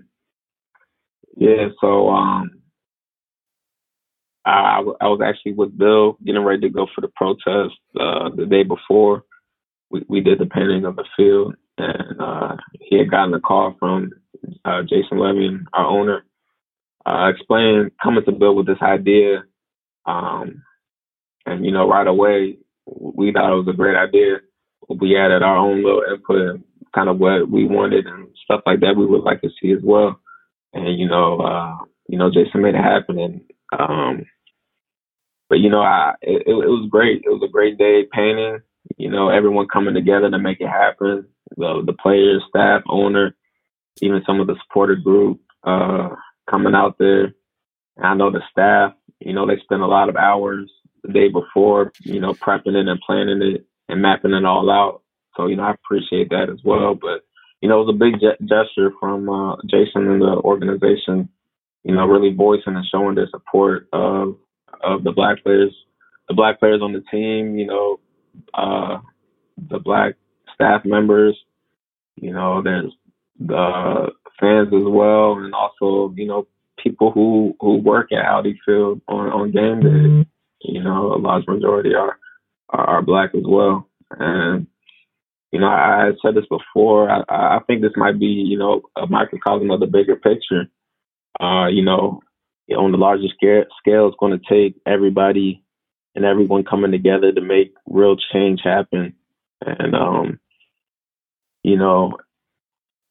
Yeah, 1.38 1.70
so 1.80 2.10
um, 2.10 2.52
I, 4.46 4.84
I 5.00 5.08
was 5.08 5.22
actually 5.24 5.54
with 5.54 5.78
Bill 5.78 6.18
getting 6.24 6.44
ready 6.44 6.62
to 6.62 6.70
go 6.70 6.88
for 6.94 7.02
the 7.02 7.12
protest 7.16 7.76
uh, 8.00 8.30
the 8.36 8.46
day 8.46 8.64
before. 8.64 9.24
We, 9.90 10.04
we 10.08 10.22
did 10.22 10.40
the 10.40 10.46
painting 10.46 10.86
of 10.86 10.96
the 10.96 11.06
field, 11.16 11.56
and 11.78 12.22
uh, 12.22 12.56
he 12.80 12.98
had 12.98 13.12
gotten 13.12 13.34
a 13.34 13.40
call 13.40 13.76
from 13.80 14.12
uh, 14.66 14.82
Jason 14.84 15.18
Levien, 15.18 15.66
our 15.74 15.86
owner, 15.86 16.24
uh, 17.06 17.32
explaining 17.34 17.92
coming 18.02 18.24
to 18.26 18.32
Bill 18.32 18.56
with 18.56 18.68
this 18.68 18.82
idea. 18.82 19.44
Um, 20.06 20.64
and 21.46 21.66
you 21.66 21.72
know, 21.72 21.88
right 21.88 22.08
away 22.08 22.58
we 22.92 23.32
thought 23.32 23.52
it 23.52 23.56
was 23.56 23.68
a 23.70 23.78
great 23.78 23.96
idea. 23.96 24.38
We 24.90 25.18
added 25.18 25.44
our 25.44 25.58
own 25.58 25.84
little 25.84 26.04
input 26.12 26.42
and 26.42 26.64
kind 26.94 27.10
of 27.10 27.20
what 27.20 27.50
we 27.50 27.66
wanted 27.66 28.06
and 28.06 28.28
stuff 28.44 28.62
like 28.66 28.82
that 28.82 28.96
we 28.98 29.06
would 29.06 29.24
like 29.24 29.42
to 29.42 29.50
see 29.62 29.72
as 29.72 29.80
well 29.84 30.20
and 30.74 31.00
you 31.00 31.08
know, 31.08 31.40
uh, 31.40 31.78
you 32.08 32.18
know, 32.18 32.30
Jason 32.32 32.62
made 32.62 32.76
it 32.76 32.84
happen. 32.84 33.20
And 33.20 33.42
um, 33.78 34.26
but 35.50 35.60
you 35.60 35.70
know, 35.70 35.82
I 35.82 36.14
it, 36.22 36.44
it 36.48 36.54
was 36.54 36.90
great. 36.90 37.24
It 37.26 37.30
was 37.30 37.44
a 37.44 37.52
great 37.52 37.78
day 37.78 38.04
painting. 38.12 38.60
You 38.98 39.10
know, 39.10 39.30
everyone 39.30 39.68
coming 39.68 39.94
together 39.94 40.30
to 40.30 40.40
make 40.40 40.62
it 40.62 40.68
happen. 40.68 41.28
The 41.58 41.84
the 41.86 41.94
players, 41.94 42.44
staff, 42.50 42.84
owner, 42.90 43.36
even 44.02 44.24
some 44.26 44.40
of 44.40 44.48
the 44.48 44.56
supporter 44.68 44.96
group 44.96 45.42
uh, 45.64 46.10
coming 46.50 46.76
out 46.76 46.98
there. 46.98 47.34
And 47.98 48.06
I 48.06 48.14
know 48.14 48.32
the 48.32 48.42
staff. 48.52 48.94
You 49.20 49.34
know, 49.34 49.46
they 49.46 49.58
spend 49.64 49.82
a 49.82 49.88
lot 49.88 50.10
of 50.10 50.16
hours 50.16 50.72
day 51.12 51.30
before. 51.30 51.92
You 52.02 52.20
know, 52.20 52.34
prepping 52.34 52.76
it 52.76 52.88
and 52.88 53.00
planning 53.02 53.42
it 53.42 53.66
and 53.90 54.02
mapping 54.02 54.34
it 54.34 54.46
all 54.46 54.70
out. 54.70 55.02
So 55.38 55.48
you 55.48 55.56
know, 55.56 55.64
I 55.64 55.72
appreciate 55.72 56.30
that 56.30 56.50
as 56.50 56.60
well. 56.64 56.96
But 56.96 57.24
you 57.62 57.70
know, 57.70 57.82
it 57.82 57.86
was 57.86 57.96
a 57.96 57.98
big 57.98 58.16
ge- 58.20 58.50
gesture 58.50 58.92
from 59.00 59.30
uh, 59.30 59.56
Jason 59.70 60.10
and 60.10 60.22
the 60.22 60.42
organization, 60.44 61.30
you 61.84 61.96
know, 61.96 62.06
really 62.06 62.34
voicing 62.34 62.76
and 62.76 62.86
showing 62.92 63.16
their 63.16 63.30
support 63.30 63.88
of 63.94 64.36
of 64.84 65.04
the 65.04 65.12
black 65.12 65.44
players, 65.44 65.74
the 66.28 66.34
black 66.34 66.60
players 66.60 66.82
on 66.82 66.94
the 66.94 67.04
team, 67.12 67.58
you 67.58 67.68
know, 67.68 68.00
uh, 68.54 69.00
the 69.70 69.80
black 69.80 70.16
staff 70.56 70.84
members, 70.86 71.38
you 72.16 72.34
know, 72.34 72.62
there's 72.62 72.92
the 73.40 74.12
fans 74.40 74.68
as 74.68 74.84
well, 74.86 75.34
and 75.38 75.54
also, 75.54 76.14
you 76.16 76.28
know, 76.28 76.48
people 76.78 77.12
who 77.12 77.56
who 77.60 77.78
work 77.78 78.12
at 78.12 78.26
Audi 78.26 78.60
Field 78.66 79.02
on 79.08 79.28
on 79.28 79.52
game 79.52 79.80
day. 79.82 80.28
You 80.64 80.84
know, 80.84 81.14
a 81.14 81.18
large 81.18 81.48
majority 81.48 81.94
are 81.96 82.18
are, 82.70 83.02
black 83.02 83.32
as 83.36 83.44
well, 83.46 83.90
and 84.12 84.68
you 85.52 85.60
know, 85.60 85.68
I 85.68 86.12
said 86.22 86.36
this 86.36 86.46
before. 86.50 87.10
I, 87.10 87.24
I 87.30 87.60
think 87.68 87.82
this 87.82 87.92
might 87.98 88.18
be, 88.18 88.28
you 88.28 88.58
know, 88.58 88.84
a 88.96 89.06
microcosm 89.08 89.70
of 89.70 89.82
the 89.82 89.88
bigger 89.88 90.16
picture. 90.16 90.68
Uh, 91.40 91.68
you 91.68 91.84
know, 91.84 92.22
on 92.78 92.92
the 92.92 92.98
larger 92.98 93.28
scale, 93.36 93.66
scale, 93.80 94.08
it's 94.08 94.18
going 94.20 94.38
to 94.38 94.46
take 94.50 94.80
everybody 94.86 95.64
and 96.16 96.26
everyone 96.26 96.64
coming 96.64 96.92
together 96.92 97.32
to 97.32 97.42
make 97.42 97.74
real 97.86 98.16
change 98.32 98.62
happen. 98.64 99.14
And, 99.66 99.96
um, 99.96 100.40
you 101.64 101.78
know, 101.78 102.18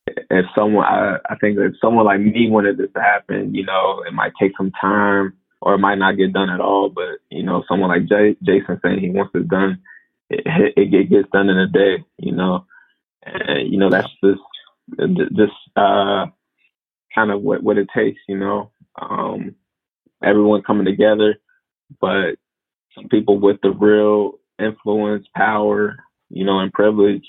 if 0.07 0.47
someone, 0.55 0.85
I, 0.85 1.19
I 1.29 1.37
think 1.37 1.59
if 1.59 1.75
someone 1.81 2.07
like 2.07 2.21
me 2.21 2.49
wanted 2.51 2.79
this 2.79 2.91
to 2.95 3.03
happen, 3.03 3.55
you 3.55 3.65
know, 3.65 4.03
it 4.07 4.13
might 4.13 4.33
take 4.41 4.53
some 4.57 4.73
time 4.81 5.35
or 5.61 5.75
it 5.75 5.79
might 5.79 5.99
not 5.99 6.17
get 6.17 6.33
done 6.33 6.51
at 6.51 6.61
all. 6.61 6.89
But, 6.89 7.19
you 7.31 7.43
know, 7.43 7.65
someone 7.69 7.91
like 7.91 8.09
Jay, 8.09 8.37
Jason 8.43 8.81
saying 8.83 9.01
he 9.01 9.11
wants 9.11 9.33
it 9.35 9.49
done, 9.49 9.81
it, 10.29 10.73
it 10.77 11.11
gets 11.11 11.29
done 11.33 11.49
in 11.49 11.59
a 11.59 11.67
day, 11.67 12.05
you 12.19 12.33
know. 12.33 12.67
And, 13.23 13.71
you 13.71 13.79
know, 13.79 13.91
that's 13.91 14.09
just 14.25 14.41
this 14.97 15.51
uh, 15.77 16.27
kind 17.15 17.31
of 17.31 17.43
what, 17.43 17.63
what 17.63 17.79
it 17.79 17.89
takes, 17.95 18.21
you 18.29 18.39
know. 18.39 18.71
Um, 19.01 19.55
everyone 20.23 20.63
coming 20.63 20.87
together, 20.87 21.37
but 22.01 22.37
some 22.95 23.09
people 23.09 23.39
with 23.39 23.59
the 23.63 23.71
real 23.71 24.39
influence, 24.59 25.27
power, 25.35 25.97
you 26.29 26.45
know, 26.45 26.59
and 26.59 26.73
privilege. 26.73 27.25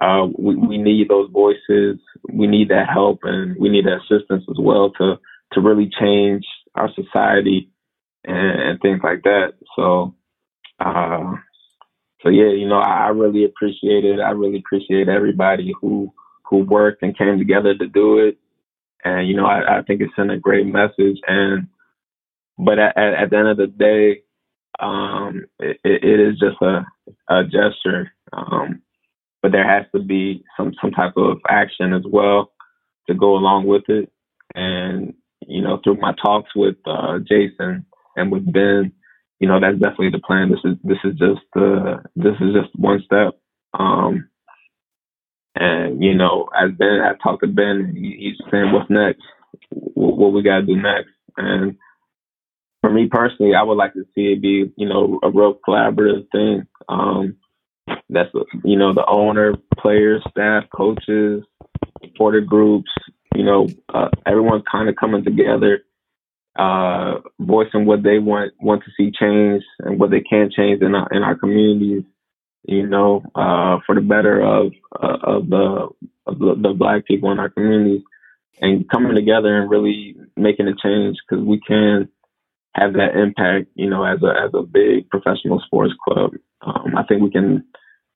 Uh, 0.00 0.26
we, 0.38 0.56
we 0.56 0.78
need 0.78 1.08
those 1.08 1.30
voices. 1.30 1.98
We 2.28 2.46
need 2.46 2.70
that 2.70 2.88
help, 2.88 3.20
and 3.24 3.56
we 3.58 3.68
need 3.68 3.84
that 3.86 4.00
assistance 4.00 4.44
as 4.48 4.56
well 4.58 4.90
to 4.98 5.16
to 5.52 5.60
really 5.60 5.90
change 6.00 6.44
our 6.74 6.90
society 6.94 7.70
and, 8.24 8.60
and 8.60 8.80
things 8.80 9.00
like 9.02 9.22
that. 9.22 9.54
So, 9.76 10.14
uh, 10.78 11.34
so 12.22 12.28
yeah, 12.28 12.50
you 12.50 12.68
know, 12.68 12.78
I, 12.78 13.06
I 13.06 13.08
really 13.08 13.44
appreciate 13.44 14.04
it. 14.04 14.20
I 14.20 14.30
really 14.30 14.58
appreciate 14.58 15.08
everybody 15.08 15.72
who 15.80 16.12
who 16.44 16.58
worked 16.58 17.02
and 17.02 17.16
came 17.16 17.38
together 17.38 17.74
to 17.74 17.86
do 17.86 18.18
it. 18.18 18.38
And 19.04 19.26
you 19.26 19.36
know, 19.36 19.46
I, 19.46 19.78
I 19.78 19.82
think 19.82 20.00
it 20.00 20.10
sent 20.14 20.30
a 20.30 20.38
great 20.38 20.66
message. 20.66 21.18
And 21.26 21.68
but 22.58 22.78
at, 22.78 22.96
at, 22.96 23.30
the 23.30 23.36
end 23.36 23.48
of 23.48 23.56
the 23.56 23.66
day, 23.66 24.22
um, 24.78 25.46
it, 25.58 25.78
it 25.84 26.20
is 26.20 26.38
just 26.38 26.60
a, 26.60 26.84
a 27.28 27.44
gesture. 27.44 28.12
Um, 28.32 28.82
but 29.40 29.50
there 29.50 29.68
has 29.68 29.86
to 29.92 30.00
be 30.00 30.44
some 30.56 30.72
some 30.80 30.92
type 30.92 31.14
of 31.16 31.38
action 31.48 31.92
as 31.92 32.04
well 32.06 32.52
to 33.08 33.14
go 33.14 33.34
along 33.34 33.66
with 33.66 33.88
it. 33.88 34.12
And 34.54 35.14
you 35.48 35.62
know, 35.62 35.80
through 35.82 35.98
my 35.98 36.12
talks 36.22 36.50
with 36.54 36.76
uh, 36.86 37.18
Jason 37.18 37.86
and 38.16 38.30
with 38.30 38.50
Ben, 38.52 38.92
you 39.40 39.48
know 39.48 39.60
that's 39.60 39.78
definitely 39.78 40.10
the 40.10 40.20
plan. 40.20 40.50
This 40.50 40.60
is 40.64 40.76
this 40.84 40.98
is 41.04 41.18
just 41.18 41.46
uh, 41.56 41.98
this 42.16 42.34
is 42.40 42.54
just 42.54 42.74
one 42.76 43.02
step. 43.04 43.34
Um, 43.74 44.28
and 45.54 46.02
you 46.02 46.14
know, 46.14 46.48
as 46.56 46.70
Ben, 46.78 47.00
I 47.00 47.14
talked 47.22 47.42
to 47.42 47.48
Ben, 47.48 47.94
he's 47.96 48.36
saying 48.50 48.72
what's 48.72 48.90
next, 48.90 49.22
what, 49.70 50.16
what 50.16 50.32
we 50.32 50.42
got 50.42 50.60
to 50.60 50.66
do 50.66 50.76
next. 50.76 51.10
And 51.36 51.76
for 52.80 52.90
me 52.90 53.08
personally, 53.10 53.54
I 53.54 53.62
would 53.62 53.76
like 53.76 53.94
to 53.94 54.04
see 54.14 54.32
it 54.32 54.42
be 54.42 54.72
you 54.76 54.88
know 54.88 55.18
a 55.22 55.30
real 55.30 55.58
collaborative 55.66 56.30
thing. 56.30 56.66
Um, 56.88 57.36
that's 58.08 58.30
you 58.64 58.76
know 58.76 58.92
the 58.94 59.06
owner, 59.06 59.54
players, 59.78 60.22
staff, 60.30 60.64
coaches, 60.74 61.42
supporter 62.02 62.40
groups. 62.40 62.90
You 63.34 63.44
know, 63.44 63.68
uh, 63.92 64.08
everyone's 64.26 64.64
kind 64.70 64.88
of 64.88 64.96
coming 64.96 65.24
together 65.24 65.82
uh, 66.56 67.14
voicing 67.40 67.86
what 67.86 68.02
they 68.02 68.18
want 68.18 68.52
want 68.60 68.82
to 68.84 68.90
see 68.96 69.10
change 69.18 69.62
and 69.78 69.98
what 69.98 70.10
they 70.10 70.20
can 70.20 70.50
change 70.54 70.82
in 70.82 70.94
our 70.94 71.08
in 71.10 71.22
our 71.22 71.36
communities. 71.36 72.04
You 72.64 72.86
know, 72.86 73.22
uh, 73.34 73.78
for 73.86 73.94
the 73.94 74.02
better 74.02 74.40
of 74.40 74.72
uh, 74.94 75.18
of 75.22 75.48
the 75.48 75.88
of 76.26 76.38
the, 76.38 76.74
black 76.76 77.06
people 77.06 77.32
in 77.32 77.40
our 77.40 77.48
communities, 77.48 78.02
and 78.60 78.88
coming 78.88 79.14
together 79.14 79.60
and 79.60 79.70
really 79.70 80.14
making 80.36 80.68
a 80.68 80.74
change 80.80 81.16
because 81.26 81.44
we 81.44 81.60
can 81.66 82.08
have 82.74 82.92
that 82.94 83.16
impact, 83.16 83.68
you 83.74 83.90
know, 83.90 84.04
as 84.04 84.22
a 84.22 84.44
as 84.44 84.50
a 84.54 84.62
big 84.62 85.08
professional 85.08 85.60
sports 85.66 85.94
club. 86.04 86.32
Um, 86.60 86.94
I 86.96 87.02
think 87.04 87.22
we 87.22 87.30
can 87.30 87.64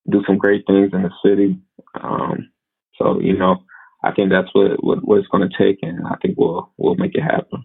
do 0.08 0.23
some 0.26 0.38
great 0.38 0.64
things 0.66 0.90
in 0.92 1.02
the 1.02 1.11
city. 1.25 1.58
Um, 2.00 2.50
so 2.99 3.18
you 3.18 3.37
know, 3.37 3.64
I 4.06 4.12
think 4.14 4.30
that's 4.30 4.48
what 4.52 4.82
what, 4.82 5.04
what 5.04 5.18
it's 5.18 5.28
going 5.28 5.48
to 5.48 5.58
take, 5.58 5.78
and 5.82 6.06
I 6.06 6.16
think 6.22 6.36
we'll 6.38 6.72
we'll 6.76 6.94
make 6.96 7.14
it 7.14 7.22
happen. 7.22 7.64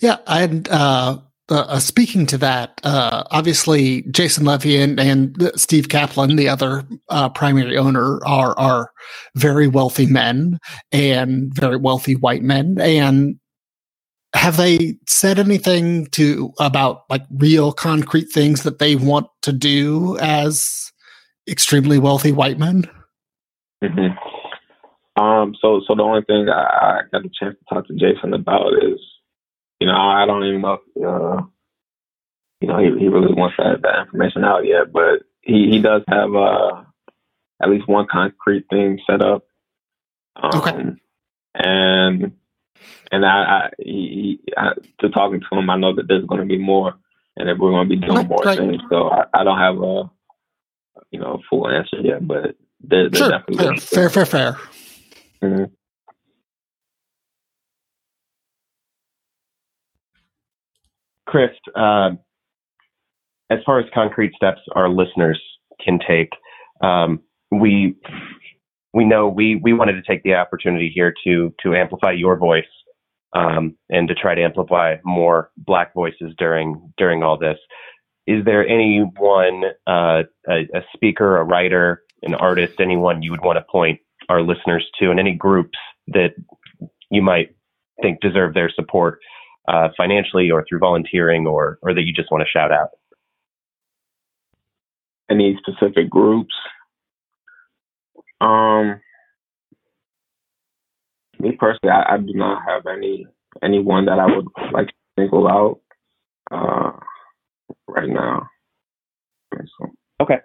Yeah, 0.00 0.16
and 0.26 0.68
uh, 0.68 1.18
uh, 1.50 1.78
speaking 1.78 2.26
to 2.26 2.38
that, 2.38 2.80
uh, 2.84 3.24
obviously 3.30 4.02
Jason 4.02 4.44
Levien 4.44 4.98
and, 4.98 5.00
and 5.00 5.60
Steve 5.60 5.88
Kaplan, 5.88 6.36
the 6.36 6.48
other 6.48 6.84
uh, 7.08 7.28
primary 7.28 7.76
owner, 7.76 8.24
are 8.24 8.58
are 8.58 8.92
very 9.34 9.68
wealthy 9.68 10.06
men 10.06 10.58
and 10.92 11.52
very 11.54 11.76
wealthy 11.76 12.14
white 12.14 12.42
men. 12.42 12.78
And 12.80 13.36
have 14.34 14.56
they 14.56 14.96
said 15.08 15.38
anything 15.38 16.06
to 16.08 16.52
about 16.60 17.02
like 17.10 17.24
real 17.30 17.72
concrete 17.72 18.30
things 18.30 18.62
that 18.62 18.78
they 18.78 18.96
want 18.96 19.26
to 19.42 19.52
do 19.52 20.16
as 20.18 20.92
extremely 21.48 21.98
wealthy 21.98 22.32
white 22.32 22.58
men? 22.58 22.84
Mm-hmm. 23.82 24.29
Um. 25.16 25.54
So, 25.60 25.82
so 25.86 25.94
the 25.94 26.02
only 26.02 26.22
thing 26.22 26.48
I, 26.48 26.60
I 26.60 27.00
got 27.12 27.22
the 27.22 27.30
chance 27.38 27.56
to 27.58 27.74
talk 27.74 27.86
to 27.88 27.94
Jason 27.94 28.32
about 28.34 28.72
is 28.82 29.00
you 29.80 29.86
know, 29.86 29.96
I 29.96 30.26
don't 30.26 30.44
even 30.44 30.60
know 30.60 30.74
if, 30.74 31.04
uh, 31.04 31.42
you 32.60 32.68
know, 32.68 32.78
he, 32.78 32.98
he 33.00 33.08
really 33.08 33.32
wants 33.32 33.56
that, 33.58 33.80
that 33.82 34.00
information 34.06 34.44
out 34.44 34.66
yet, 34.66 34.92
but 34.92 35.22
he, 35.40 35.70
he 35.70 35.80
does 35.80 36.02
have, 36.06 36.34
uh, 36.34 36.82
at 37.62 37.70
least 37.70 37.88
one 37.88 38.06
concrete 38.10 38.66
thing 38.70 39.00
set 39.08 39.22
up. 39.22 39.44
Um, 40.36 40.50
okay. 40.54 40.76
And, 41.54 42.32
and 43.10 43.26
I, 43.26 43.28
I, 43.28 43.70
he, 43.78 44.40
I, 44.56 44.72
to 45.00 45.08
talking 45.08 45.40
to 45.40 45.58
him, 45.58 45.70
I 45.70 45.78
know 45.78 45.94
that 45.96 46.06
there's 46.08 46.26
going 46.26 46.42
to 46.42 46.46
be 46.46 46.58
more 46.58 46.94
and 47.36 47.48
that 47.48 47.58
we're 47.58 47.70
going 47.70 47.88
to 47.88 47.96
be 47.96 48.06
doing 48.06 48.28
more 48.28 48.42
right. 48.44 48.58
things. 48.58 48.82
So 48.90 49.08
I, 49.08 49.24
I, 49.32 49.44
don't 49.44 49.58
have 49.58 49.76
a, 49.76 50.10
you 51.10 51.20
know, 51.20 51.40
full 51.48 51.68
answer 51.68 52.00
yet, 52.02 52.26
but 52.26 52.56
there, 52.82 53.08
there's 53.08 53.16
sure. 53.16 53.30
definitely 53.30 53.78
fair, 53.78 54.10
fair, 54.10 54.26
fair, 54.26 54.26
fair. 54.26 54.58
Mm-hmm. 55.42 55.64
Chris, 61.26 61.50
uh, 61.76 62.10
as 63.50 63.58
far 63.64 63.78
as 63.78 63.86
concrete 63.94 64.34
steps 64.34 64.60
our 64.74 64.88
listeners 64.88 65.40
can 65.84 65.98
take, 66.06 66.30
um, 66.82 67.20
we 67.50 67.94
we 68.92 69.04
know 69.04 69.28
we 69.28 69.56
we 69.56 69.72
wanted 69.72 69.92
to 69.92 70.02
take 70.02 70.22
the 70.24 70.34
opportunity 70.34 70.90
here 70.92 71.14
to 71.24 71.54
to 71.62 71.74
amplify 71.74 72.10
your 72.10 72.36
voice 72.36 72.64
um, 73.32 73.76
and 73.88 74.08
to 74.08 74.14
try 74.14 74.34
to 74.34 74.42
amplify 74.42 74.96
more 75.04 75.50
Black 75.56 75.94
voices 75.94 76.34
during 76.36 76.92
during 76.96 77.22
all 77.22 77.38
this. 77.38 77.58
Is 78.26 78.44
there 78.44 78.66
anyone, 78.66 79.64
uh, 79.86 80.22
a, 80.48 80.58
a 80.74 80.82
speaker, 80.94 81.38
a 81.38 81.44
writer, 81.44 82.02
an 82.22 82.34
artist, 82.34 82.80
anyone 82.80 83.22
you 83.22 83.30
would 83.30 83.42
want 83.42 83.56
to 83.56 83.64
point 83.70 83.98
our 84.28 84.42
listeners 84.42 84.86
to, 85.00 85.10
and 85.10 85.18
any 85.18 85.34
groups 85.34 85.78
that 86.08 86.34
you 87.10 87.22
might 87.22 87.54
think 88.02 88.20
deserve 88.20 88.54
their 88.54 88.70
support 88.74 89.18
uh, 89.68 89.88
financially 89.96 90.50
or 90.50 90.64
through 90.68 90.78
volunteering 90.78 91.46
or 91.46 91.78
or 91.82 91.94
that 91.94 92.02
you 92.02 92.12
just 92.12 92.30
want 92.30 92.42
to 92.42 92.50
shout 92.50 92.72
out? 92.72 92.88
Any 95.30 95.58
specific 95.60 96.10
groups? 96.10 96.54
Um, 98.40 99.00
me 101.38 101.52
personally, 101.52 101.92
I, 101.92 102.14
I 102.14 102.18
do 102.18 102.32
not 102.34 102.62
have 102.66 102.86
any 102.86 103.26
anyone 103.62 104.06
that 104.06 104.18
I 104.18 104.26
would 104.26 104.46
like 104.72 104.88
to 104.88 104.92
single 105.18 105.48
out 105.48 105.80
uh, 106.50 106.92
right 107.88 108.08
now. 108.08 108.48
Okay. 110.20 110.38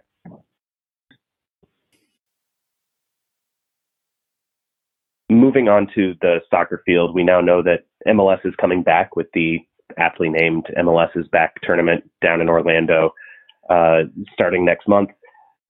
Moving 5.29 5.67
on 5.67 5.87
to 5.95 6.13
the 6.21 6.39
soccer 6.49 6.81
field, 6.85 7.13
we 7.13 7.23
now 7.23 7.41
know 7.41 7.61
that 7.63 7.85
MLS 8.07 8.45
is 8.45 8.53
coming 8.59 8.83
back 8.83 9.15
with 9.15 9.27
the 9.33 9.59
aptly 9.97 10.29
named 10.29 10.67
MLS 10.77 11.15
is 11.15 11.27
Back 11.27 11.55
tournament 11.61 12.03
down 12.21 12.41
in 12.41 12.49
Orlando 12.49 13.13
uh, 13.69 14.03
starting 14.33 14.65
next 14.65 14.87
month. 14.87 15.09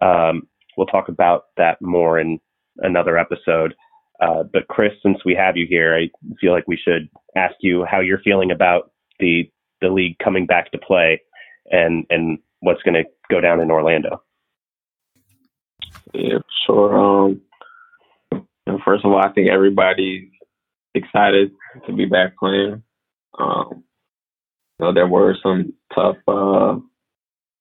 Um, 0.02 0.48
we'll 0.78 0.88
talk 0.88 1.08
about 1.10 1.46
that 1.58 1.82
more 1.82 2.20
in 2.20 2.40
another 2.80 3.18
episode. 3.18 3.74
Uh, 4.22 4.44
but 4.44 4.68
Chris, 4.68 4.94
since 5.04 5.18
we 5.26 5.36
have 5.36 5.58
you 5.58 5.66
here, 5.68 5.96
I 5.96 6.10
feel 6.40 6.52
like 6.52 6.68
we 6.68 6.78
should 6.78 7.10
ask 7.36 7.56
you 7.60 7.86
how 7.86 8.00
you're 8.00 8.22
feeling 8.24 8.52
about 8.52 8.92
the 9.20 9.50
the 9.82 9.90
league 9.90 10.18
coming 10.24 10.46
back 10.46 10.72
to 10.72 10.78
play 10.78 11.22
and 11.70 12.06
and 12.10 12.40
what's 12.62 12.82
going 12.84 12.94
to 12.94 13.04
go 13.30 13.42
down 13.42 13.60
in 13.60 13.72
Orlando. 13.72 14.22
Yeah, 16.14 16.40
sure. 16.66 16.98
Um, 16.98 17.42
and 18.68 18.80
first 18.84 19.06
of 19.06 19.12
all, 19.12 19.20
I 19.20 19.32
think 19.32 19.50
everybody's 19.50 20.30
excited 20.94 21.52
to 21.86 21.94
be 21.94 22.06
back 22.06 22.38
playing. 22.38 22.84
Um, 23.38 23.84
you 24.80 24.86
know, 24.86 24.94
there 24.94 25.08
were 25.08 25.36
some 25.42 25.74
tough, 25.94 26.18
uh, 26.28 26.78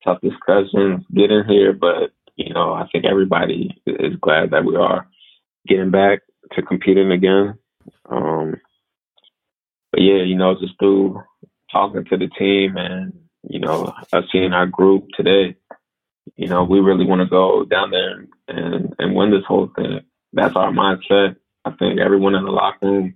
tough 0.04 0.20
discussions 0.22 1.04
getting 1.14 1.44
here, 1.46 1.72
but 1.72 2.12
you 2.36 2.52
know, 2.52 2.72
I 2.72 2.86
think 2.90 3.04
everybody 3.04 3.70
is 3.86 4.16
glad 4.20 4.50
that 4.50 4.64
we 4.64 4.76
are 4.76 5.06
getting 5.68 5.90
back 5.90 6.20
to 6.52 6.62
competing 6.62 7.12
again. 7.12 7.58
Um, 8.08 8.60
but 9.92 10.00
yeah, 10.00 10.22
you 10.22 10.36
know, 10.36 10.54
just 10.58 10.74
through 10.78 11.22
talking 11.70 12.04
to 12.06 12.16
the 12.16 12.28
team 12.38 12.76
and 12.76 13.12
you 13.48 13.60
know, 13.60 13.92
us 14.12 14.24
seeing 14.32 14.52
our 14.54 14.66
group 14.66 15.06
today, 15.14 15.54
you 16.36 16.48
know, 16.48 16.64
we 16.64 16.80
really 16.80 17.04
want 17.04 17.20
to 17.20 17.28
go 17.28 17.64
down 17.64 17.90
there 17.90 18.26
and 18.48 18.94
and 18.98 19.14
win 19.14 19.30
this 19.30 19.44
whole 19.46 19.70
thing 19.76 20.00
that's 20.34 20.56
our 20.56 20.72
mindset. 20.72 21.36
I 21.64 21.70
think 21.72 22.00
everyone 22.00 22.34
in 22.34 22.44
the 22.44 22.50
locker 22.50 22.86
room 22.86 23.14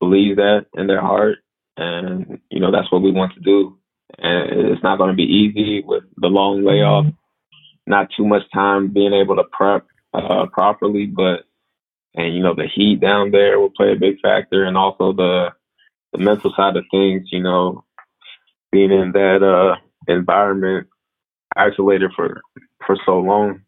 believes 0.00 0.36
that 0.36 0.66
in 0.74 0.86
their 0.86 1.00
heart, 1.00 1.38
and 1.76 2.40
you 2.50 2.60
know 2.60 2.72
that's 2.72 2.90
what 2.90 3.02
we 3.02 3.12
want 3.12 3.34
to 3.34 3.40
do. 3.40 3.78
And 4.18 4.70
it's 4.70 4.82
not 4.82 4.98
going 4.98 5.10
to 5.10 5.16
be 5.16 5.22
easy 5.24 5.82
with 5.84 6.04
the 6.16 6.28
long 6.28 6.64
layoff, 6.64 7.06
not 7.86 8.08
too 8.16 8.26
much 8.26 8.42
time 8.52 8.92
being 8.92 9.12
able 9.12 9.36
to 9.36 9.44
prep 9.52 9.86
uh, 10.14 10.46
properly, 10.52 11.06
but 11.06 11.44
and 12.14 12.34
you 12.34 12.42
know 12.42 12.54
the 12.54 12.68
heat 12.74 13.00
down 13.00 13.30
there 13.30 13.58
will 13.58 13.70
play 13.70 13.92
a 13.92 13.98
big 14.00 14.20
factor, 14.20 14.64
and 14.64 14.76
also 14.76 15.12
the 15.12 15.48
the 16.12 16.18
mental 16.18 16.52
side 16.56 16.76
of 16.76 16.84
things. 16.90 17.28
You 17.32 17.42
know, 17.42 17.84
being 18.70 18.92
in 18.92 19.12
that 19.12 19.42
uh, 19.42 19.76
environment, 20.12 20.88
isolated 21.56 22.10
for 22.16 22.40
for 22.86 22.96
so 23.06 23.18
long, 23.18 23.62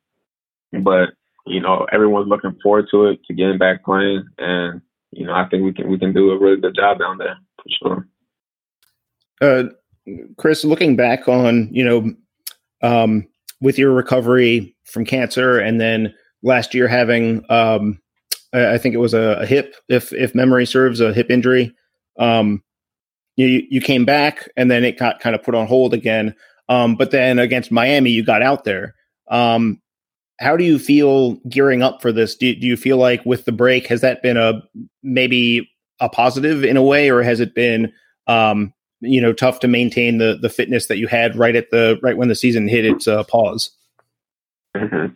but 0.73 1.11
you 1.47 1.61
know, 1.61 1.87
everyone's 1.93 2.29
looking 2.29 2.57
forward 2.63 2.87
to 2.91 3.07
it, 3.07 3.21
to 3.27 3.35
getting 3.35 3.59
back 3.59 3.85
playing, 3.85 4.27
and 4.39 4.81
you 5.13 5.27
know, 5.27 5.35
I 5.35 5.47
think 5.49 5.65
we 5.65 5.73
can 5.73 5.89
we 5.89 5.99
can 5.99 6.13
do 6.13 6.31
a 6.31 6.39
really 6.39 6.61
good 6.61 6.75
job 6.75 6.99
down 6.99 7.19
there 7.19 7.37
for 7.57 7.69
sure. 7.79 8.09
Uh, 9.41 9.65
Chris, 10.37 10.65
looking 10.65 10.97
back 10.97 11.29
on 11.29 11.69
you 11.73 11.85
know, 11.85 12.15
um, 12.83 13.27
with 13.61 13.79
your 13.79 13.93
recovery 13.93 14.75
from 14.85 15.05
cancer, 15.05 15.59
and 15.59 15.81
then 15.81 16.15
last 16.43 16.75
year 16.75 16.89
having, 16.89 17.45
um, 17.51 18.01
I 18.53 18.79
think 18.79 18.95
it 18.95 18.99
was 18.99 19.15
a, 19.15 19.39
a, 19.41 19.47
hip, 19.47 19.75
if 19.89 20.13
if 20.13 20.35
memory 20.35 20.67
serves, 20.67 21.01
a 21.01 21.13
hip 21.13 21.31
injury. 21.31 21.75
Um, 22.19 22.63
you 23.37 23.67
you 23.69 23.81
came 23.81 24.05
back, 24.05 24.49
and 24.57 24.71
then 24.71 24.85
it 24.85 24.99
got 24.99 25.21
kind 25.21 25.35
of 25.35 25.43
put 25.43 25.55
on 25.55 25.67
hold 25.67 25.93
again. 25.93 26.35
Um, 26.69 26.97
but 26.97 27.11
then 27.11 27.39
against 27.39 27.71
Miami, 27.71 28.11
you 28.11 28.25
got 28.25 28.43
out 28.43 28.65
there. 28.65 28.95
Um, 29.29 29.81
how 30.41 30.57
do 30.57 30.65
you 30.65 30.79
feel 30.79 31.35
gearing 31.49 31.83
up 31.83 32.03
for 32.03 32.13
this? 32.13 32.35
Do, 32.35 32.55
do 32.55 32.67
you 32.67 32.77
feel 32.77 32.97
like 32.97 33.25
with 33.25 33.45
the 33.45 33.53
break 33.53 33.87
has 33.87 34.01
that 34.01 34.23
been 34.23 34.37
a 34.37 34.63
maybe 35.03 35.71
a 36.01 36.09
positive 36.09 36.65
in 36.65 36.77
a 36.77 36.83
way, 36.83 37.11
or 37.11 37.23
has 37.23 37.41
it 37.41 37.55
been 37.55 37.93
um, 38.27 38.73
you 39.01 39.21
know 39.21 39.33
tough 39.33 39.61
to 39.61 39.69
maintain 39.69 40.19
the 40.19 40.39
the 40.41 40.49
fitness 40.49 40.87
that 40.87 40.99
you 40.99 41.07
had 41.07 41.37
right 41.37 41.55
at 41.57 41.71
the 41.71 41.99
right 42.03 42.17
when 42.17 42.29
the 42.29 42.35
season 42.35 42.69
hit 42.69 42.85
its 42.85 43.07
uh, 43.07 43.23
pause? 43.25 43.71
Mm-hmm. 44.77 45.15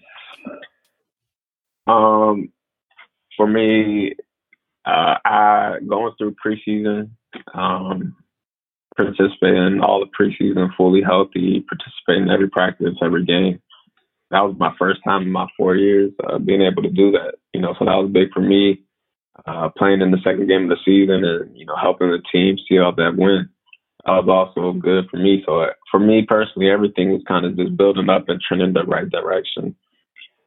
Um, 1.91 2.53
for 3.37 3.47
me, 3.47 4.15
uh, 4.85 5.17
I 5.25 5.79
going 5.89 6.13
through 6.17 6.37
preseason, 6.45 7.11
um, 7.55 8.15
participating 8.97 9.81
all 9.81 9.99
the 9.99 10.07
preseason, 10.07 10.69
fully 10.77 11.03
healthy, 11.03 11.65
participating 11.69 12.29
in 12.29 12.31
every 12.31 12.49
practice, 12.49 12.95
every 13.03 13.25
game 13.25 13.61
that 14.31 14.41
was 14.41 14.57
my 14.59 14.73
first 14.79 15.01
time 15.05 15.23
in 15.23 15.33
my 15.33 15.47
four 15.57 15.75
years 15.75 16.13
uh, 16.25 16.39
being 16.39 16.63
able 16.63 16.83
to 16.83 16.91
do 16.91 17.13
that. 17.13 17.35
You 17.55 17.61
know, 17.61 17.75
so 17.79 17.85
that 17.85 17.97
was 17.97 18.11
big 18.13 18.33
for 18.33 18.41
me. 18.41 18.85
Uh, 19.47 19.69
playing 19.77 20.01
in 20.01 20.11
the 20.11 20.19
second 20.25 20.49
game 20.49 20.65
of 20.65 20.71
the 20.71 20.77
season 20.85 21.25
and 21.25 21.57
you 21.57 21.65
know 21.65 21.77
helping 21.81 22.11
the 22.11 22.21
team 22.33 22.57
see 22.69 22.79
out 22.79 22.97
that 22.97 23.17
win. 23.17 23.49
That 24.05 24.25
was 24.25 24.29
also 24.29 24.73
good 24.73 25.09
for 25.11 25.17
me. 25.17 25.43
So 25.47 25.63
uh, 25.63 25.71
for 25.91 26.01
me 26.01 26.23
personally, 26.27 26.71
everything 26.71 27.13
was 27.13 27.23
kind 27.27 27.47
of 27.47 27.57
just 27.57 27.77
building 27.77 28.09
up 28.09 28.29
and 28.29 28.41
trending 28.41 28.73
the 28.73 28.85
right 28.85 29.09
direction. 29.09 29.77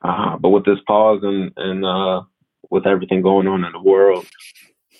Uh, 0.01 0.37
but 0.37 0.49
with 0.49 0.65
this 0.65 0.79
pause 0.85 1.21
and 1.23 1.51
and 1.55 1.85
uh, 1.85 2.21
with 2.69 2.85
everything 2.85 3.21
going 3.21 3.47
on 3.47 3.63
in 3.63 3.71
the 3.71 3.81
world, 3.81 4.27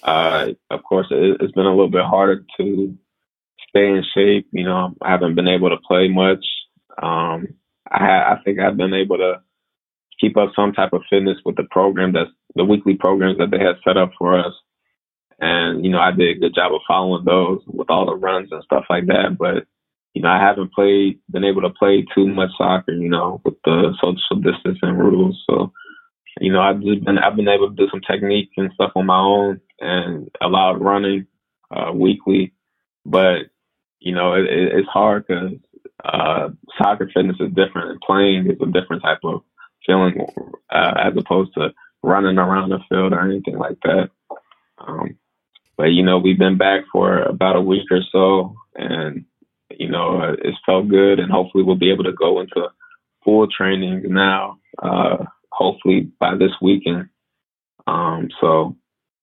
uh, 0.03 0.47
of 0.69 0.83
course, 0.83 1.07
it, 1.11 1.41
has 1.41 1.51
been 1.51 1.65
a 1.65 1.69
little 1.69 1.89
bit 1.89 2.05
harder 2.05 2.45
to 2.57 2.97
stay 3.69 3.87
in 3.87 4.03
shape. 4.15 4.47
You 4.51 4.63
know, 4.63 4.95
I 5.01 5.11
haven't 5.11 5.35
been 5.35 5.47
able 5.47 5.69
to 5.69 5.77
play 5.77 6.07
much. 6.07 6.45
Um, 7.01 7.55
I, 7.89 8.33
I 8.33 8.37
think 8.43 8.59
I've 8.59 8.77
been 8.77 8.93
able 8.93 9.17
to 9.17 9.41
keep 10.19 10.37
up 10.37 10.51
some 10.55 10.71
type 10.73 10.93
of 10.93 11.01
fitness 11.09 11.37
with 11.43 11.55
the 11.55 11.63
program 11.71 12.13
that's 12.13 12.29
the 12.55 12.63
weekly 12.65 12.95
programs 12.95 13.37
that 13.39 13.49
they 13.49 13.59
had 13.59 13.77
set 13.83 13.97
up 13.97 14.11
for 14.17 14.37
us. 14.39 14.53
And, 15.39 15.83
you 15.83 15.91
know, 15.91 15.99
I 15.99 16.11
did 16.11 16.37
a 16.37 16.39
good 16.39 16.53
job 16.53 16.73
of 16.73 16.81
following 16.87 17.25
those 17.25 17.61
with 17.65 17.89
all 17.89 18.05
the 18.05 18.15
runs 18.15 18.49
and 18.51 18.63
stuff 18.63 18.85
like 18.89 19.07
that. 19.07 19.37
But, 19.39 19.65
you 20.13 20.21
know, 20.21 20.29
I 20.29 20.39
haven't 20.39 20.73
played, 20.73 21.19
been 21.31 21.43
able 21.43 21.61
to 21.63 21.71
play 21.71 22.05
too 22.13 22.27
much 22.27 22.51
soccer, 22.57 22.93
you 22.93 23.09
know, 23.09 23.41
with 23.43 23.55
the 23.65 23.93
social 23.99 24.41
distancing 24.41 24.95
rules. 24.97 25.41
So, 25.49 25.71
you 26.39 26.53
know, 26.53 26.61
I've 26.61 26.81
just 26.81 27.03
been, 27.03 27.17
I've 27.17 27.35
been 27.35 27.47
able 27.47 27.69
to 27.69 27.75
do 27.75 27.89
some 27.89 28.01
technique 28.01 28.51
and 28.57 28.71
stuff 28.73 28.91
on 28.95 29.07
my 29.07 29.17
own 29.17 29.59
and 29.79 30.29
a 30.41 30.47
lot 30.47 30.75
of 30.75 30.81
running 30.81 31.25
uh, 31.71 31.91
weekly. 31.91 32.53
But, 33.05 33.47
you 34.01 34.13
know, 34.13 34.33
it, 34.33 34.45
it's 34.49 34.89
hard 34.89 35.25
because 35.27 35.51
uh, 36.03 36.49
soccer 36.77 37.09
fitness 37.13 37.37
is 37.39 37.49
different 37.49 37.91
and 37.91 38.01
playing 38.01 38.47
is 38.47 38.57
a 38.61 38.71
different 38.71 39.03
type 39.03 39.19
of 39.23 39.41
feeling 39.85 40.25
uh, 40.69 40.93
as 40.97 41.13
opposed 41.17 41.53
to 41.53 41.69
running 42.03 42.37
around 42.37 42.69
the 42.69 42.79
field 42.89 43.13
or 43.13 43.21
anything 43.21 43.57
like 43.57 43.77
that. 43.83 44.09
Um, 44.79 45.17
but 45.77 45.91
you 45.91 46.03
know, 46.03 46.17
we've 46.17 46.39
been 46.39 46.57
back 46.57 46.83
for 46.91 47.21
about 47.21 47.55
a 47.55 47.61
week 47.61 47.87
or 47.91 48.01
so, 48.11 48.55
and 48.75 49.25
you 49.69 49.89
know, 49.89 50.35
it's 50.43 50.57
felt 50.65 50.89
good, 50.89 51.19
and 51.19 51.31
hopefully 51.31 51.63
we'll 51.63 51.75
be 51.75 51.91
able 51.91 52.03
to 52.03 52.13
go 52.13 52.39
into 52.41 52.67
full 53.23 53.47
training 53.47 54.03
now. 54.07 54.57
Uh, 54.81 55.25
hopefully 55.51 56.11
by 56.19 56.35
this 56.35 56.51
weekend. 56.61 57.09
Um, 57.87 58.29
so, 58.39 58.75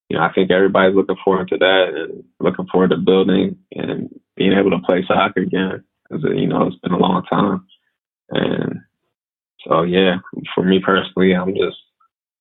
you 0.09 0.17
know, 0.17 0.23
I 0.23 0.33
think 0.33 0.51
everybody's 0.51 0.97
looking 0.97 1.17
forward 1.23 1.49
to 1.49 1.59
that 1.59 1.93
and 1.95 2.25
looking 2.41 2.67
forward 2.67 2.91
to 2.91 2.97
building 2.97 3.59
and 3.73 4.09
being 4.37 4.53
able 4.53 4.71
to 4.71 4.85
play 4.85 5.05
soccer 5.07 5.41
again. 5.41 5.85
Because 6.09 6.25
you 6.35 6.47
know, 6.47 6.67
it's 6.67 6.77
been 6.77 6.93
a 6.93 6.99
long 6.99 7.25
time, 7.25 7.67
and 8.31 8.81
so 9.67 9.83
yeah, 9.83 10.17
for 10.55 10.65
me 10.65 10.81
personally, 10.85 11.35
I'm 11.35 11.55
just 11.55 11.77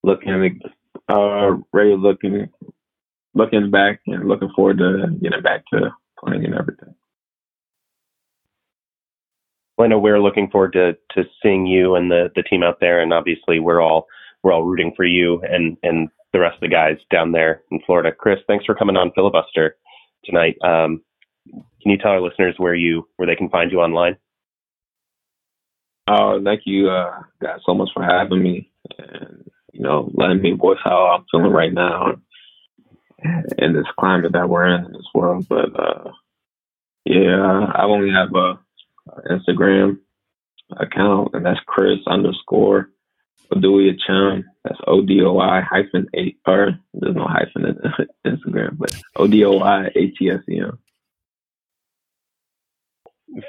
looking 0.03 0.61
uh 1.09 1.57
ready 1.73 1.95
looking 1.95 2.49
looking 3.33 3.69
back 3.69 3.99
and 4.07 4.27
looking 4.27 4.51
forward 4.55 4.77
to 4.77 5.07
getting 5.21 5.41
back 5.41 5.63
to 5.73 5.91
playing 6.19 6.45
and 6.45 6.55
everything. 6.55 6.95
Well, 9.77 9.85
I 9.85 9.89
know 9.89 9.99
we're 9.99 10.21
looking 10.21 10.49
forward 10.49 10.73
to 10.73 10.97
to 11.11 11.29
seeing 11.43 11.65
you 11.65 11.95
and 11.95 12.09
the 12.09 12.31
the 12.35 12.43
team 12.43 12.63
out 12.63 12.79
there, 12.79 13.01
and 13.01 13.13
obviously 13.13 13.59
we're 13.59 13.81
all 13.81 14.07
we're 14.47 14.53
all 14.53 14.63
rooting 14.63 14.93
for 14.95 15.03
you 15.03 15.41
and 15.41 15.75
and 15.83 16.07
the 16.31 16.39
rest 16.39 16.55
of 16.55 16.61
the 16.61 16.69
guys 16.69 16.95
down 17.11 17.33
there 17.33 17.63
in 17.69 17.81
Florida. 17.85 18.11
Chris, 18.17 18.39
thanks 18.47 18.63
for 18.63 18.75
coming 18.75 18.95
on 18.95 19.11
filibuster 19.13 19.75
tonight. 20.23 20.55
Um, 20.63 21.01
can 21.51 21.91
you 21.91 21.97
tell 21.97 22.11
our 22.11 22.21
listeners 22.21 22.55
where 22.57 22.73
you 22.73 23.09
where 23.17 23.27
they 23.27 23.35
can 23.35 23.49
find 23.49 23.71
you 23.73 23.81
online? 23.81 24.15
Oh, 26.09 26.41
thank 26.41 26.61
you, 26.63 26.89
uh, 26.89 27.23
guys, 27.41 27.59
so 27.65 27.73
much 27.73 27.89
for 27.93 28.03
having 28.03 28.41
me 28.41 28.71
and 28.97 29.49
you 29.73 29.81
know 29.81 30.09
letting 30.13 30.41
me 30.41 30.53
voice 30.53 30.79
how 30.81 31.07
I'm 31.07 31.25
feeling 31.29 31.51
right 31.51 31.73
now 31.73 32.15
in 33.57 33.73
this 33.73 33.85
climate 33.99 34.31
that 34.31 34.47
we're 34.47 34.67
in 34.67 34.85
in 34.85 34.93
this 34.93 35.09
world. 35.13 35.45
But 35.49 35.77
uh, 35.77 36.11
yeah, 37.03 37.65
I 37.75 37.83
only 37.83 38.11
have 38.13 38.33
a, 38.33 38.57
a 39.11 39.39
Instagram 39.39 39.97
account, 40.77 41.31
and 41.33 41.45
that's 41.45 41.59
Chris 41.67 41.99
underscore 42.07 42.91
Odoi 43.51 43.91
Atsem. 43.91 44.43
That's 44.63 44.79
O 44.87 45.01
D 45.01 45.21
O 45.23 45.39
I 45.39 45.61
hyphen 45.61 46.07
eight 46.13 46.39
or 46.45 46.71
there's 46.93 47.15
no 47.15 47.27
hyphen 47.27 47.65
in 47.65 48.07
Instagram, 48.31 48.77
but 48.77 48.95
O 49.15 49.27
D 49.27 49.45
O 49.45 49.59
I 49.59 49.87
A 49.95 50.07
T 50.17 50.29
S 50.29 50.41
E 50.49 50.59
M 50.59 50.77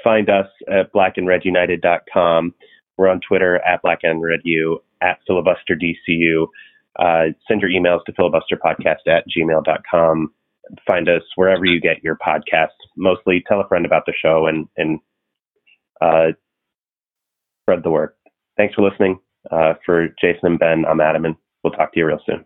find 0.03 0.29
us 0.29 0.47
at 0.69 0.91
blackandredunited.com. 0.93 2.53
We're 2.97 3.07
on 3.07 3.21
Twitter 3.27 3.57
at 3.65 3.81
blackandredu, 3.83 4.77
at 5.01 5.19
filibusterdcu. 5.29 6.47
Uh, 6.97 7.25
send 7.47 7.61
your 7.61 7.69
emails 7.69 8.03
to 8.05 8.13
filibusterpodcast 8.13 9.07
at 9.07 9.23
gmail.com. 9.29 10.33
Find 10.85 11.09
us 11.09 11.23
wherever 11.35 11.65
you 11.65 11.79
get 11.79 12.03
your 12.03 12.17
podcasts. 12.17 12.67
Mostly 12.97 13.43
tell 13.47 13.61
a 13.61 13.67
friend 13.67 13.85
about 13.85 14.05
the 14.05 14.13
show 14.13 14.47
and, 14.47 14.67
and 14.77 14.99
uh, 16.01 16.33
spread 17.63 17.83
the 17.83 17.89
word. 17.89 18.11
Thanks 18.57 18.75
for 18.75 18.87
listening. 18.87 19.19
Uh, 19.51 19.73
for 19.85 20.09
Jason 20.21 20.41
and 20.43 20.59
Ben, 20.59 20.85
I'm 20.85 21.01
Adam, 21.01 21.25
and 21.25 21.35
we'll 21.63 21.73
talk 21.73 21.93
to 21.93 21.99
you 21.99 22.05
real 22.05 22.21
soon. 22.25 22.45